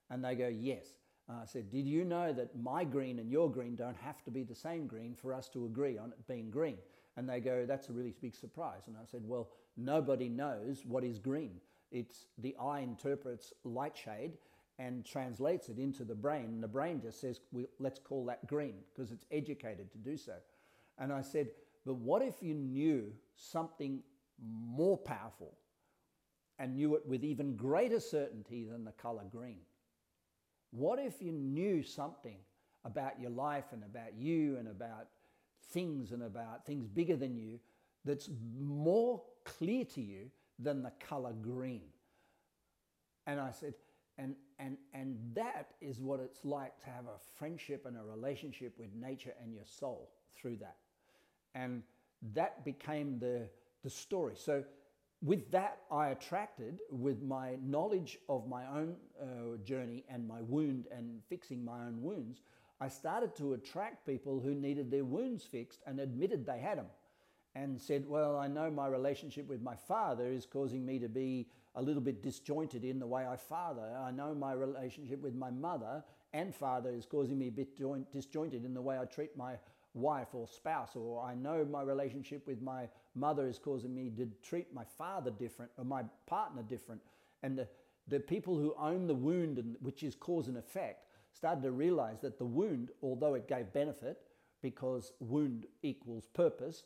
And 0.10 0.24
they 0.24 0.36
go, 0.36 0.48
Yes. 0.48 0.86
I 1.30 1.46
said, 1.46 1.70
Did 1.70 1.88
you 1.88 2.04
know 2.04 2.34
that 2.34 2.60
my 2.60 2.84
green 2.84 3.20
and 3.20 3.32
your 3.32 3.50
green 3.50 3.76
don't 3.76 3.98
have 3.98 4.24
to 4.24 4.32
be 4.32 4.44
the 4.44 4.56
same 4.56 4.88
green 4.88 5.16
for 5.16 5.34
us 5.34 5.48
to 5.50 5.66
agree 5.66 5.98
on 5.98 6.10
it 6.12 6.28
being 6.28 6.50
green? 6.50 6.78
And 7.18 7.30
they 7.30 7.40
go, 7.40 7.66
That's 7.66 7.90
a 7.90 7.94
really 7.94 8.14
big 8.22 8.36
surprise. 8.36 8.84
And 8.88 8.98
I 8.98 9.06
said, 9.06 9.22
Well, 9.26 9.50
nobody 9.78 10.30
knows 10.30 10.84
what 10.86 11.04
is 11.04 11.20
green. 11.20 11.62
It's 11.92 12.28
the 12.38 12.56
eye 12.58 12.80
interprets 12.80 13.54
light 13.64 13.98
shade 13.98 14.34
and 14.80 15.06
translates 15.06 15.70
it 15.70 15.78
into 15.78 16.04
the 16.04 16.16
brain. 16.16 16.46
And 16.46 16.64
the 16.64 16.68
brain 16.68 17.02
just 17.02 17.22
says, 17.22 17.40
well, 17.52 17.66
let's 17.80 18.00
call 18.00 18.26
that 18.26 18.48
green 18.48 18.76
because 18.94 19.12
it's 19.12 19.26
educated 19.32 19.92
to 19.92 19.98
do 19.98 20.18
so. 20.18 20.34
And 20.98 21.14
I 21.14 21.22
said, 21.22 21.50
but 21.86 21.96
what 21.96 22.22
if 22.22 22.42
you 22.42 22.54
knew 22.54 23.12
something 23.36 24.02
more 24.40 24.98
powerful 24.98 25.54
and 26.62 26.76
knew 26.76 26.96
it 26.96 27.02
with 27.08 27.24
even 27.24 27.56
greater 27.56 28.00
certainty 28.00 28.64
than 28.64 28.86
the 28.86 28.92
color 28.92 29.24
green? 29.32 29.62
What 30.70 31.00
if 31.00 31.20
you 31.20 31.32
knew 31.32 31.82
something 31.82 32.38
about 32.86 33.20
your 33.20 33.32
life 33.32 33.66
and 33.72 33.84
about 33.84 34.14
you 34.16 34.58
and 34.58 34.68
about 34.68 35.08
things 35.72 36.12
and 36.12 36.22
about 36.22 36.64
things 36.68 36.88
bigger 36.88 37.16
than 37.16 37.36
you 37.36 37.60
that's 38.06 38.30
more 38.60 39.24
clear 39.44 39.84
to 39.86 40.02
you 40.02 40.30
than 40.60 40.84
the 40.84 40.92
color 41.00 41.34
green? 41.34 41.90
And 43.26 43.40
I 43.40 43.50
said, 43.52 43.74
and, 44.20 44.36
and, 44.60 44.78
and 44.94 45.18
that 45.34 45.72
is 45.82 46.00
what 46.00 46.20
it's 46.20 46.46
like 46.46 46.80
to 46.82 46.92
have 46.92 47.06
a 47.06 47.18
friendship 47.40 47.88
and 47.88 47.98
a 47.98 48.04
relationship 48.04 48.78
with 48.78 48.94
nature 48.94 49.34
and 49.44 49.52
your 49.52 49.66
soul 49.66 50.12
through 50.40 50.58
that. 50.58 50.76
And 51.56 51.82
that 52.34 52.64
became 52.64 53.18
the, 53.18 53.50
the 53.84 53.90
story. 53.90 54.36
So, 54.38 54.64
with 55.22 55.52
that, 55.52 55.80
I 55.92 56.10
attracted, 56.10 56.80
with 56.90 57.22
my 57.22 57.58
knowledge 57.64 58.18
of 58.28 58.48
my 58.48 58.66
own 58.68 58.96
uh, 59.22 59.58
journey 59.64 60.04
and 60.10 60.28
my 60.28 60.42
wound 60.42 60.88
and 60.92 61.22
fixing 61.30 61.64
my 61.64 61.86
own 61.86 62.02
wounds, 62.02 62.42
I 62.80 62.88
started 62.88 63.36
to 63.36 63.54
attract 63.54 64.06
people 64.06 64.40
who 64.40 64.56
needed 64.56 64.90
their 64.90 65.06
wounds 65.06 65.44
fixed 65.44 65.82
and 65.86 66.00
admitted 66.00 66.46
they 66.46 66.60
had 66.60 66.80
them. 66.80 66.88
and 67.56 67.80
said, 67.80 68.08
Well, 68.08 68.38
I 68.38 68.48
know 68.48 68.72
my 68.72 68.88
relationship 68.88 69.48
with 69.48 69.62
my 69.62 69.76
father 69.76 70.28
is 70.28 70.46
causing 70.46 70.86
me 70.86 71.00
to 71.00 71.10
be 71.10 71.48
a 71.76 71.82
little 71.82 72.02
bit 72.02 72.24
disjointed 72.24 72.84
in 72.84 73.00
the 73.00 73.08
way 73.08 73.28
I 73.28 73.36
father. 73.36 73.96
I 74.00 74.12
know 74.12 74.34
my 74.34 74.54
relationship 74.54 75.22
with 75.22 75.36
my 75.36 75.52
mother 75.52 76.04
and 76.34 76.56
father 76.56 76.92
is 76.92 77.06
causing 77.06 77.38
me 77.38 77.50
a 77.50 77.52
bit 77.52 77.78
disjointed 78.12 78.66
in 78.66 78.74
the 78.74 78.82
way 78.82 78.98
I 78.98 79.06
treat 79.06 79.36
my 79.38 79.56
wife 79.94 80.30
or 80.34 80.48
spouse, 80.48 80.96
or 80.96 81.24
I 81.24 81.36
know 81.36 81.66
my 81.66 81.82
relationship 81.82 82.48
with 82.48 82.62
my 82.62 82.88
mother 83.16 83.48
is 83.48 83.60
causing 83.60 83.94
me 83.94 84.12
to 84.18 84.30
treat 84.42 84.74
my 84.74 84.86
father 84.98 85.32
different 85.32 85.72
or 85.78 85.84
my 85.84 86.04
partner 86.28 86.64
different. 86.64 87.02
And 87.44 87.58
the, 87.58 87.68
the 88.08 88.20
people 88.20 88.58
who 88.58 88.74
own 88.80 89.08
the 89.08 89.16
wound, 89.16 89.58
and, 89.58 89.76
which 89.82 90.04
is 90.04 90.16
cause 90.16 90.48
and 90.48 90.58
effect, 90.58 91.08
started 91.34 91.64
to 91.64 91.72
realize 91.72 92.20
that 92.22 92.38
the 92.38 92.46
wound, 92.46 92.90
although 93.02 93.36
it 93.36 93.48
gave 93.48 93.74
benefit, 93.74 94.22
because 94.62 95.14
wound 95.20 95.66
equals 95.82 96.28
purpose, 96.34 96.84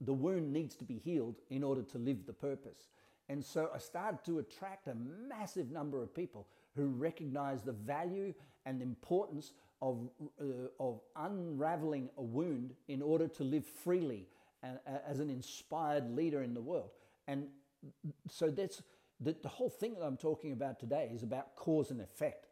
the 0.00 0.12
wound 0.12 0.52
needs 0.52 0.74
to 0.76 0.84
be 0.84 0.98
healed 0.98 1.36
in 1.50 1.62
order 1.62 1.82
to 1.82 1.98
live 1.98 2.24
the 2.26 2.32
purpose. 2.32 2.86
And 3.28 3.44
so 3.44 3.70
I 3.74 3.78
started 3.78 4.24
to 4.24 4.38
attract 4.38 4.88
a 4.88 4.94
massive 4.94 5.70
number 5.70 6.02
of 6.02 6.14
people 6.14 6.46
who 6.74 6.86
recognize 6.86 7.62
the 7.62 7.72
value 7.72 8.32
and 8.66 8.82
importance 8.82 9.52
of, 9.82 10.08
uh, 10.40 10.44
of 10.78 11.00
unraveling 11.16 12.10
a 12.18 12.22
wound 12.22 12.74
in 12.88 13.02
order 13.02 13.28
to 13.28 13.44
live 13.44 13.64
freely 13.64 14.26
as 15.06 15.20
an 15.20 15.30
inspired 15.30 16.14
leader 16.14 16.42
in 16.42 16.52
the 16.52 16.60
world. 16.60 16.90
And 17.26 17.46
so 18.28 18.50
that's 18.50 18.82
the, 19.20 19.34
the 19.42 19.48
whole 19.48 19.70
thing 19.70 19.94
that 19.94 20.04
I'm 20.04 20.16
talking 20.16 20.52
about 20.52 20.78
today 20.78 21.10
is 21.14 21.22
about 21.22 21.56
cause 21.56 21.90
and 21.90 22.00
effect. 22.00 22.46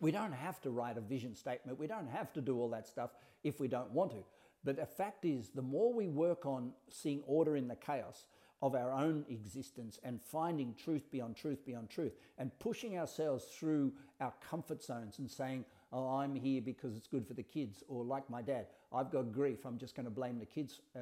We 0.00 0.10
don't 0.10 0.32
have 0.32 0.60
to 0.62 0.70
write 0.70 0.98
a 0.98 1.00
vision 1.00 1.34
statement. 1.34 1.78
We 1.78 1.86
don't 1.86 2.08
have 2.08 2.32
to 2.34 2.40
do 2.40 2.58
all 2.58 2.68
that 2.70 2.86
stuff 2.86 3.10
if 3.44 3.60
we 3.60 3.68
don't 3.68 3.90
want 3.90 4.10
to. 4.12 4.24
But 4.64 4.76
the 4.76 4.86
fact 4.86 5.24
is, 5.24 5.50
the 5.50 5.62
more 5.62 5.92
we 5.92 6.08
work 6.08 6.44
on 6.44 6.72
seeing 6.88 7.22
order 7.26 7.56
in 7.56 7.68
the 7.68 7.76
chaos 7.76 8.26
of 8.62 8.74
our 8.74 8.90
own 8.90 9.24
existence 9.28 9.98
and 10.02 10.20
finding 10.20 10.74
truth 10.74 11.10
beyond 11.10 11.36
truth 11.36 11.64
beyond 11.64 11.90
truth 11.90 12.12
and 12.38 12.58
pushing 12.58 12.98
ourselves 12.98 13.44
through 13.44 13.92
our 14.20 14.32
comfort 14.50 14.82
zones 14.82 15.18
and 15.18 15.30
saying, 15.30 15.64
Oh, 15.92 16.16
I'm 16.16 16.34
here 16.34 16.60
because 16.60 16.96
it's 16.96 17.06
good 17.06 17.26
for 17.26 17.34
the 17.34 17.42
kids, 17.42 17.82
or 17.88 18.04
like 18.04 18.28
my 18.28 18.42
dad, 18.42 18.66
I've 18.92 19.10
got 19.10 19.32
grief, 19.32 19.64
I'm 19.64 19.78
just 19.78 19.94
going 19.94 20.04
to 20.04 20.10
blame 20.10 20.38
the 20.38 20.46
kids, 20.46 20.80
uh, 20.96 21.00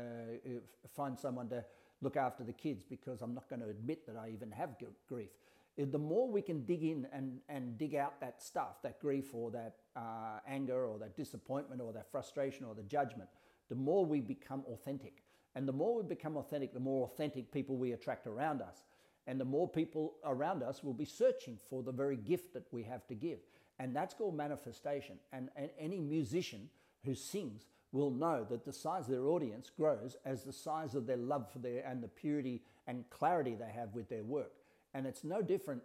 find 0.94 1.18
someone 1.18 1.48
to 1.48 1.64
look 2.02 2.16
after 2.16 2.44
the 2.44 2.52
kids 2.52 2.84
because 2.84 3.22
I'm 3.22 3.34
not 3.34 3.48
going 3.48 3.60
to 3.60 3.68
admit 3.68 4.06
that 4.06 4.16
I 4.16 4.30
even 4.30 4.50
have 4.50 4.76
grief 5.08 5.30
the 5.76 5.98
more 5.98 6.28
we 6.28 6.40
can 6.40 6.64
dig 6.64 6.84
in 6.84 7.06
and, 7.12 7.40
and 7.48 7.76
dig 7.76 7.94
out 7.96 8.20
that 8.20 8.42
stuff, 8.42 8.80
that 8.82 9.00
grief 9.00 9.34
or 9.34 9.50
that 9.50 9.74
uh, 9.96 10.38
anger 10.46 10.86
or 10.86 10.98
that 10.98 11.16
disappointment 11.16 11.80
or 11.80 11.92
that 11.92 12.10
frustration 12.10 12.64
or 12.64 12.74
the 12.74 12.82
judgment, 12.82 13.28
the 13.68 13.74
more 13.74 14.04
we 14.04 14.20
become 14.20 14.64
authentic. 14.68 15.22
And 15.56 15.66
the 15.66 15.72
more 15.72 15.96
we 15.96 16.02
become 16.02 16.36
authentic, 16.36 16.72
the 16.72 16.80
more 16.80 17.06
authentic 17.06 17.50
people 17.50 17.76
we 17.76 17.92
attract 17.92 18.26
around 18.26 18.62
us. 18.62 18.84
And 19.26 19.40
the 19.40 19.44
more 19.44 19.68
people 19.68 20.14
around 20.24 20.62
us 20.62 20.84
will 20.84 20.92
be 20.92 21.04
searching 21.04 21.58
for 21.68 21.82
the 21.82 21.92
very 21.92 22.16
gift 22.16 22.52
that 22.54 22.66
we 22.70 22.82
have 22.84 23.06
to 23.08 23.14
give. 23.14 23.38
And 23.78 23.94
that's 23.94 24.14
called 24.14 24.36
manifestation. 24.36 25.16
And, 25.32 25.48
and 25.56 25.70
any 25.78 26.00
musician 26.00 26.68
who 27.04 27.14
sings 27.14 27.66
will 27.92 28.10
know 28.10 28.44
that 28.50 28.64
the 28.64 28.72
size 28.72 29.04
of 29.04 29.10
their 29.10 29.26
audience 29.26 29.70
grows 29.76 30.16
as 30.24 30.42
the 30.42 30.52
size 30.52 30.94
of 30.94 31.06
their 31.06 31.16
love 31.16 31.50
for 31.52 31.60
their 31.60 31.84
and 31.86 32.02
the 32.02 32.08
purity 32.08 32.62
and 32.86 33.08
clarity 33.10 33.54
they 33.54 33.70
have 33.72 33.94
with 33.94 34.08
their 34.08 34.24
work. 34.24 34.52
And 34.94 35.06
it's 35.06 35.24
no 35.24 35.42
different 35.42 35.82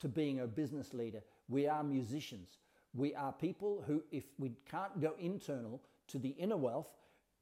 to 0.00 0.08
being 0.08 0.40
a 0.40 0.46
business 0.46 0.92
leader. 0.92 1.22
We 1.48 1.68
are 1.68 1.84
musicians. 1.84 2.58
We 2.94 3.14
are 3.14 3.32
people 3.32 3.84
who, 3.86 4.02
if 4.10 4.24
we 4.38 4.52
can't 4.70 5.00
go 5.00 5.14
internal 5.18 5.80
to 6.08 6.18
the 6.18 6.30
inner 6.30 6.56
wealth, 6.56 6.88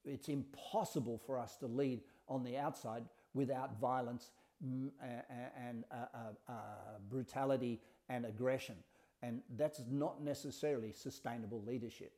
it's 0.05 0.29
impossible 0.29 1.21
for 1.27 1.39
us 1.39 1.57
to 1.57 1.67
lead 1.67 2.01
on 2.29 2.45
the 2.45 2.57
outside 2.57 3.05
without 3.35 3.81
violence 3.81 4.31
and 4.63 5.85
uh, 5.91 5.95
uh, 5.95 6.19
uh, 6.49 6.53
brutality 7.09 7.81
and 8.09 8.27
aggression. 8.27 8.77
And 9.23 9.43
that's 9.57 9.83
not 9.91 10.23
necessarily 10.23 10.93
sustainable 10.93 11.63
leadership. 11.63 12.13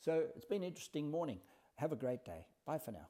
So 0.00 0.24
it's 0.34 0.44
been 0.44 0.62
an 0.62 0.68
interesting 0.68 1.10
morning. 1.10 1.38
Have 1.76 1.92
a 1.92 1.96
great 1.96 2.24
day. 2.24 2.46
Bye 2.66 2.78
for 2.78 2.92
now. 2.92 3.06